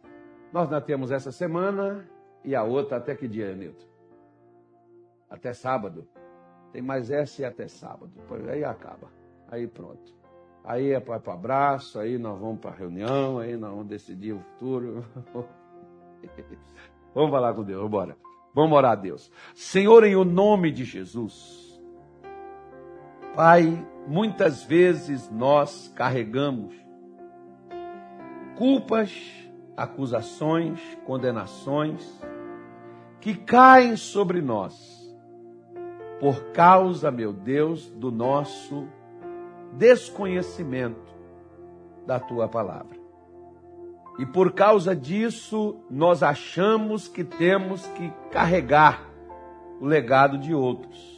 Nós 0.52 0.64
ainda 0.64 0.80
temos 0.80 1.10
essa 1.10 1.32
semana 1.32 2.06
e 2.44 2.54
a 2.54 2.62
outra 2.62 2.98
até 2.98 3.14
que 3.14 3.26
dia, 3.26 3.54
Nilton? 3.54 3.86
Até 5.30 5.54
sábado. 5.54 6.06
Tem 6.72 6.82
mais 6.82 7.10
essa 7.10 7.42
e 7.42 7.44
até 7.44 7.68
sábado. 7.68 8.12
Aí 8.50 8.62
acaba. 8.62 9.10
Aí 9.48 9.66
pronto. 9.66 10.21
Aí 10.64 10.92
é 10.92 11.00
para 11.00 11.16
abraço, 11.32 11.98
aí 11.98 12.18
nós 12.18 12.38
vamos 12.38 12.60
para 12.60 12.70
a 12.70 12.74
reunião, 12.74 13.38
aí 13.38 13.56
nós 13.56 13.70
vamos 13.70 13.86
decidir 13.86 14.32
o 14.32 14.40
futuro. 14.40 15.04
vamos 17.14 17.30
falar 17.30 17.52
com 17.54 17.64
Deus, 17.64 17.84
embora. 17.84 18.16
Vamos 18.54 18.76
orar 18.76 18.92
a 18.92 18.96
Deus. 18.96 19.30
Senhor, 19.54 20.04
em 20.04 20.14
o 20.14 20.24
nome 20.24 20.70
de 20.70 20.84
Jesus, 20.84 21.62
Pai, 23.34 23.86
muitas 24.06 24.62
vezes 24.62 25.30
nós 25.30 25.90
carregamos 25.96 26.74
culpas, 28.56 29.10
acusações, 29.76 30.80
condenações 31.06 32.20
que 33.20 33.34
caem 33.34 33.96
sobre 33.96 34.42
nós 34.42 35.02
por 36.20 36.52
causa, 36.52 37.10
meu 37.10 37.32
Deus, 37.32 37.88
do 37.90 38.12
nosso 38.12 38.86
desconhecimento 39.72 41.12
da 42.06 42.20
tua 42.20 42.48
palavra. 42.48 43.00
E 44.18 44.26
por 44.26 44.52
causa 44.52 44.94
disso, 44.94 45.76
nós 45.90 46.22
achamos 46.22 47.08
que 47.08 47.24
temos 47.24 47.86
que 47.88 48.12
carregar 48.30 49.08
o 49.80 49.86
legado 49.86 50.36
de 50.38 50.54
outros. 50.54 51.12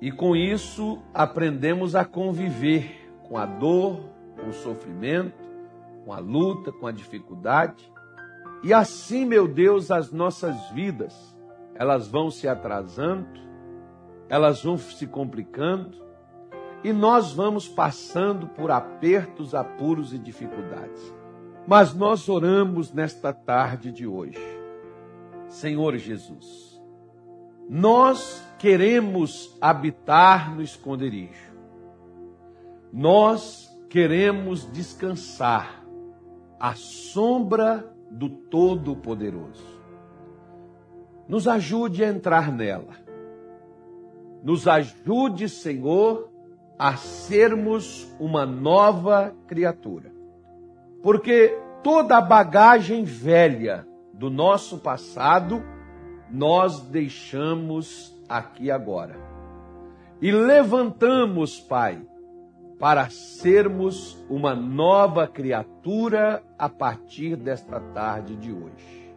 E 0.00 0.12
com 0.12 0.36
isso, 0.36 1.00
aprendemos 1.14 1.96
a 1.96 2.04
conviver 2.04 3.10
com 3.26 3.38
a 3.38 3.46
dor, 3.46 4.00
com 4.38 4.50
o 4.50 4.52
sofrimento, 4.52 5.44
com 6.04 6.12
a 6.12 6.18
luta, 6.18 6.70
com 6.70 6.86
a 6.86 6.92
dificuldade. 6.92 7.90
E 8.62 8.72
assim, 8.72 9.24
meu 9.24 9.48
Deus, 9.48 9.90
as 9.90 10.12
nossas 10.12 10.70
vidas, 10.70 11.34
elas 11.74 12.06
vão 12.06 12.30
se 12.30 12.46
atrasando, 12.46 13.40
elas 14.28 14.62
vão 14.62 14.76
se 14.76 15.06
complicando, 15.06 15.96
e 16.84 16.92
nós 16.92 17.32
vamos 17.32 17.66
passando 17.66 18.46
por 18.46 18.70
apertos, 18.70 19.54
apuros 19.54 20.12
e 20.12 20.18
dificuldades. 20.18 21.02
Mas 21.66 21.94
nós 21.94 22.28
oramos 22.28 22.92
nesta 22.92 23.32
tarde 23.32 23.90
de 23.90 24.06
hoje. 24.06 24.38
Senhor 25.48 25.96
Jesus, 25.96 26.78
nós 27.70 28.46
queremos 28.58 29.56
habitar 29.62 30.54
no 30.54 30.60
esconderijo. 30.60 31.54
Nós 32.92 33.74
queremos 33.88 34.70
descansar 34.70 35.82
à 36.60 36.74
sombra 36.74 37.90
do 38.10 38.28
Todo-Poderoso. 38.28 39.64
Nos 41.26 41.48
ajude 41.48 42.04
a 42.04 42.08
entrar 42.08 42.52
nela. 42.52 42.92
Nos 44.42 44.68
ajude, 44.68 45.48
Senhor, 45.48 46.33
a 46.78 46.96
sermos 46.96 48.12
uma 48.18 48.44
nova 48.44 49.34
criatura. 49.46 50.12
Porque 51.02 51.56
toda 51.82 52.16
a 52.16 52.20
bagagem 52.20 53.04
velha 53.04 53.86
do 54.12 54.30
nosso 54.30 54.78
passado 54.78 55.62
nós 56.30 56.80
deixamos 56.80 58.18
aqui 58.28 58.70
agora. 58.70 59.16
E 60.20 60.30
levantamos, 60.30 61.60
Pai, 61.60 62.00
para 62.78 63.08
sermos 63.10 64.16
uma 64.28 64.54
nova 64.54 65.26
criatura 65.26 66.42
a 66.58 66.68
partir 66.68 67.36
desta 67.36 67.78
tarde 67.80 68.36
de 68.36 68.52
hoje. 68.52 69.14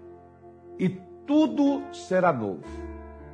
E 0.77 0.89
tudo 1.25 1.83
será 1.91 2.31
novo. 2.31 2.63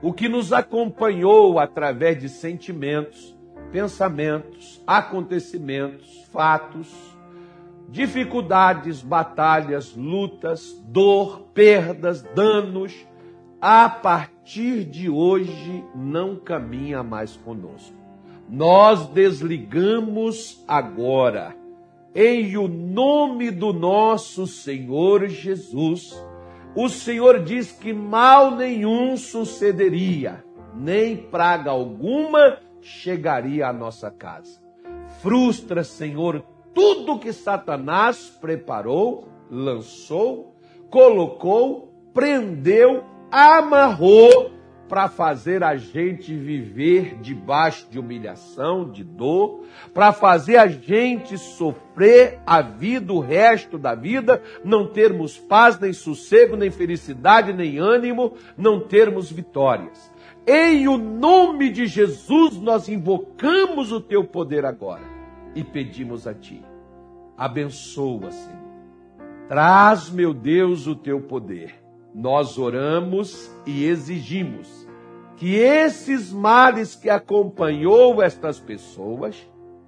O 0.01 0.13
que 0.13 0.27
nos 0.27 0.51
acompanhou 0.51 1.59
através 1.59 2.19
de 2.19 2.29
sentimentos, 2.29 3.32
pensamentos, 3.73 4.79
acontecimentos, 4.85 6.27
fatos, 6.31 6.87
dificuldades, 7.89 9.01
batalhas, 9.01 9.95
lutas, 9.95 10.79
dor, 10.85 11.47
perdas, 11.55 12.21
danos, 12.35 12.93
a 13.59 13.89
partir 13.89 14.85
de 14.85 15.09
hoje 15.09 15.83
não 15.95 16.35
caminha 16.35 17.01
mais 17.01 17.35
conosco. 17.35 17.97
Nós 18.47 19.07
desligamos 19.07 20.63
agora, 20.67 21.55
em 22.13 22.55
o 22.55 22.67
nome 22.67 23.49
do 23.49 23.73
nosso 23.73 24.45
Senhor 24.45 25.27
Jesus, 25.27 26.13
o 26.75 26.87
Senhor 26.87 27.43
diz 27.43 27.71
que 27.71 27.91
mal 27.91 28.51
nenhum 28.51 29.17
sucederia, 29.17 30.43
nem 30.75 31.17
praga 31.17 31.71
alguma 31.71 32.59
chegaria 32.83 33.67
à 33.67 33.73
nossa 33.73 34.11
casa. 34.11 34.61
Frustra, 35.21 35.83
Senhor, 35.83 36.43
tudo 36.73 37.19
que 37.19 37.31
Satanás 37.31 38.29
preparou, 38.41 39.27
lançou, 39.49 40.55
colocou, 40.89 41.93
prendeu, 42.13 43.03
amarrou 43.31 44.51
para 44.87 45.07
fazer 45.07 45.63
a 45.63 45.75
gente 45.75 46.35
viver 46.35 47.17
debaixo 47.19 47.87
de 47.89 47.97
humilhação, 47.97 48.91
de 48.91 49.03
dor, 49.03 49.61
para 49.91 50.11
fazer 50.11 50.57
a 50.57 50.67
gente 50.67 51.35
sofrer 51.37 52.39
a 52.45 52.61
vida, 52.61 53.11
o 53.11 53.19
resto 53.19 53.79
da 53.79 53.95
vida, 53.95 54.39
não 54.63 54.85
termos 54.85 55.37
paz, 55.37 55.79
nem 55.79 55.93
sossego, 55.93 56.55
nem 56.55 56.69
felicidade, 56.69 57.53
nem 57.53 57.79
ânimo, 57.79 58.33
não 58.55 58.79
termos 58.79 59.31
vitórias. 59.31 60.12
Em 60.45 60.87
o 60.87 60.97
nome 60.97 61.69
de 61.69 61.87
Jesus, 61.87 62.57
nós 62.59 62.89
invocamos 62.89 63.91
o 63.91 64.01
teu 64.01 64.25
poder 64.25 64.65
agora 64.65 65.03
e 65.55 65.63
pedimos 65.63 66.27
a 66.27 66.33
ti. 66.33 66.61
Abençoa, 67.37 68.29
Senhor. 68.31 68.63
Traz, 69.47 70.09
meu 70.09 70.33
Deus, 70.33 70.85
o 70.85 70.95
teu 70.95 71.21
poder. 71.21 71.75
Nós 72.13 72.57
oramos 72.57 73.49
e 73.65 73.85
exigimos 73.85 74.87
que 75.37 75.55
esses 75.55 76.31
males 76.31 76.95
que 76.95 77.09
acompanhou 77.09 78.21
estas 78.21 78.59
pessoas, 78.59 79.35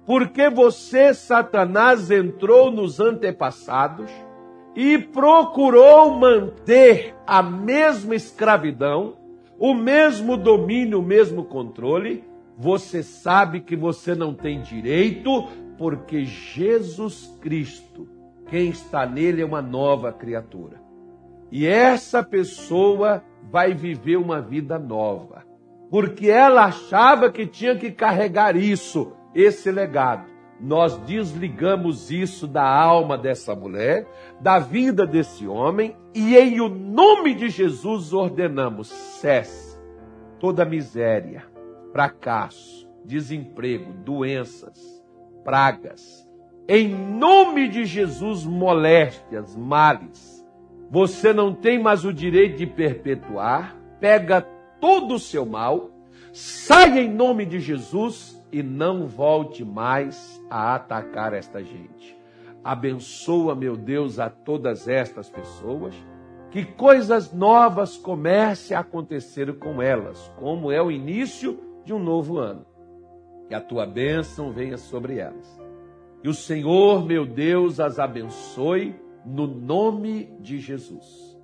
porque 0.04 0.48
você, 0.48 1.14
Satanás, 1.14 2.10
entrou 2.10 2.70
nos 2.70 2.98
antepassados 2.98 4.10
e 4.74 4.98
procurou 4.98 6.18
manter 6.18 7.14
a 7.26 7.42
mesma 7.42 8.14
escravidão, 8.14 9.16
o 9.58 9.74
mesmo 9.74 10.36
domínio, 10.36 11.00
o 11.00 11.02
mesmo 11.02 11.44
controle, 11.44 12.24
você 12.58 13.02
sabe 13.02 13.60
que 13.60 13.76
você 13.76 14.14
não 14.14 14.34
tem 14.34 14.60
direito, 14.60 15.48
porque 15.78 16.24
Jesus 16.24 17.36
Cristo, 17.40 18.08
quem 18.48 18.70
está 18.70 19.06
nele, 19.06 19.42
é 19.42 19.44
uma 19.44 19.62
nova 19.62 20.12
criatura. 20.12 20.80
E 21.50 21.66
essa 21.66 22.22
pessoa 22.22 23.22
vai 23.50 23.72
viver 23.72 24.16
uma 24.16 24.40
vida 24.40 24.78
nova. 24.78 25.44
Porque 25.90 26.28
ela 26.28 26.64
achava 26.64 27.30
que 27.30 27.46
tinha 27.46 27.76
que 27.76 27.90
carregar 27.90 28.56
isso, 28.56 29.12
esse 29.34 29.70
legado. 29.70 30.35
Nós 30.60 30.96
desligamos 30.98 32.10
isso 32.10 32.46
da 32.46 32.66
alma 32.66 33.18
dessa 33.18 33.54
mulher, 33.54 34.06
da 34.40 34.58
vida 34.58 35.06
desse 35.06 35.46
homem, 35.46 35.96
e 36.14 36.36
em 36.36 36.60
o 36.60 36.68
nome 36.68 37.34
de 37.34 37.50
Jesus 37.50 38.12
ordenamos: 38.12 38.88
cesse 38.88 39.78
toda 40.40 40.64
miséria, 40.64 41.44
fracasso, 41.92 42.88
desemprego, 43.04 43.92
doenças, 44.04 45.04
pragas. 45.44 46.26
Em 46.68 46.88
nome 46.88 47.68
de 47.68 47.84
Jesus, 47.84 48.44
moléstias, 48.44 49.54
males 49.54 50.36
você 50.90 51.32
não 51.32 51.52
tem 51.52 51.82
mais 51.82 52.04
o 52.04 52.12
direito 52.12 52.58
de 52.58 52.66
perpetuar, 52.66 53.76
pega 54.00 54.40
todo 54.80 55.14
o 55.14 55.18
seu 55.18 55.44
mal, 55.44 55.90
saia 56.32 57.00
em 57.00 57.12
nome 57.12 57.44
de 57.44 57.58
Jesus 57.58 58.35
e 58.52 58.62
não 58.62 59.06
volte 59.06 59.64
mais 59.64 60.42
a 60.48 60.74
atacar 60.74 61.32
esta 61.32 61.62
gente. 61.62 62.16
Abençoa, 62.62 63.54
meu 63.54 63.76
Deus, 63.76 64.18
a 64.18 64.28
todas 64.28 64.88
estas 64.88 65.28
pessoas, 65.30 65.94
que 66.50 66.64
coisas 66.64 67.32
novas 67.32 67.96
comecem 67.96 68.76
a 68.76 68.80
acontecer 68.80 69.58
com 69.58 69.82
elas, 69.82 70.32
como 70.36 70.72
é 70.72 70.82
o 70.82 70.90
início 70.90 71.60
de 71.84 71.92
um 71.92 71.98
novo 71.98 72.38
ano. 72.38 72.66
Que 73.48 73.54
a 73.54 73.60
tua 73.60 73.86
bênção 73.86 74.52
venha 74.52 74.76
sobre 74.76 75.18
elas. 75.18 75.60
E 76.24 76.28
o 76.28 76.34
Senhor, 76.34 77.04
meu 77.04 77.24
Deus, 77.24 77.78
as 77.78 77.98
abençoe 77.98 78.96
no 79.24 79.46
nome 79.46 80.32
de 80.40 80.58
Jesus. 80.58 81.38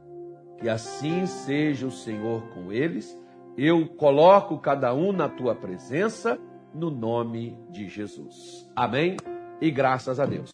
Que 0.58 0.68
assim 0.68 1.26
seja 1.26 1.86
o 1.86 1.90
Senhor 1.90 2.42
com 2.54 2.72
eles. 2.72 3.16
Eu 3.56 3.86
coloco 3.86 4.58
cada 4.58 4.94
um 4.94 5.12
na 5.12 5.28
tua 5.28 5.54
presença, 5.54 6.38
no 6.74 6.90
nome 6.90 7.56
de 7.70 7.88
Jesus. 7.88 8.70
Amém? 8.74 9.16
E 9.60 9.70
graças 9.70 10.18
a 10.18 10.26
Deus. 10.26 10.50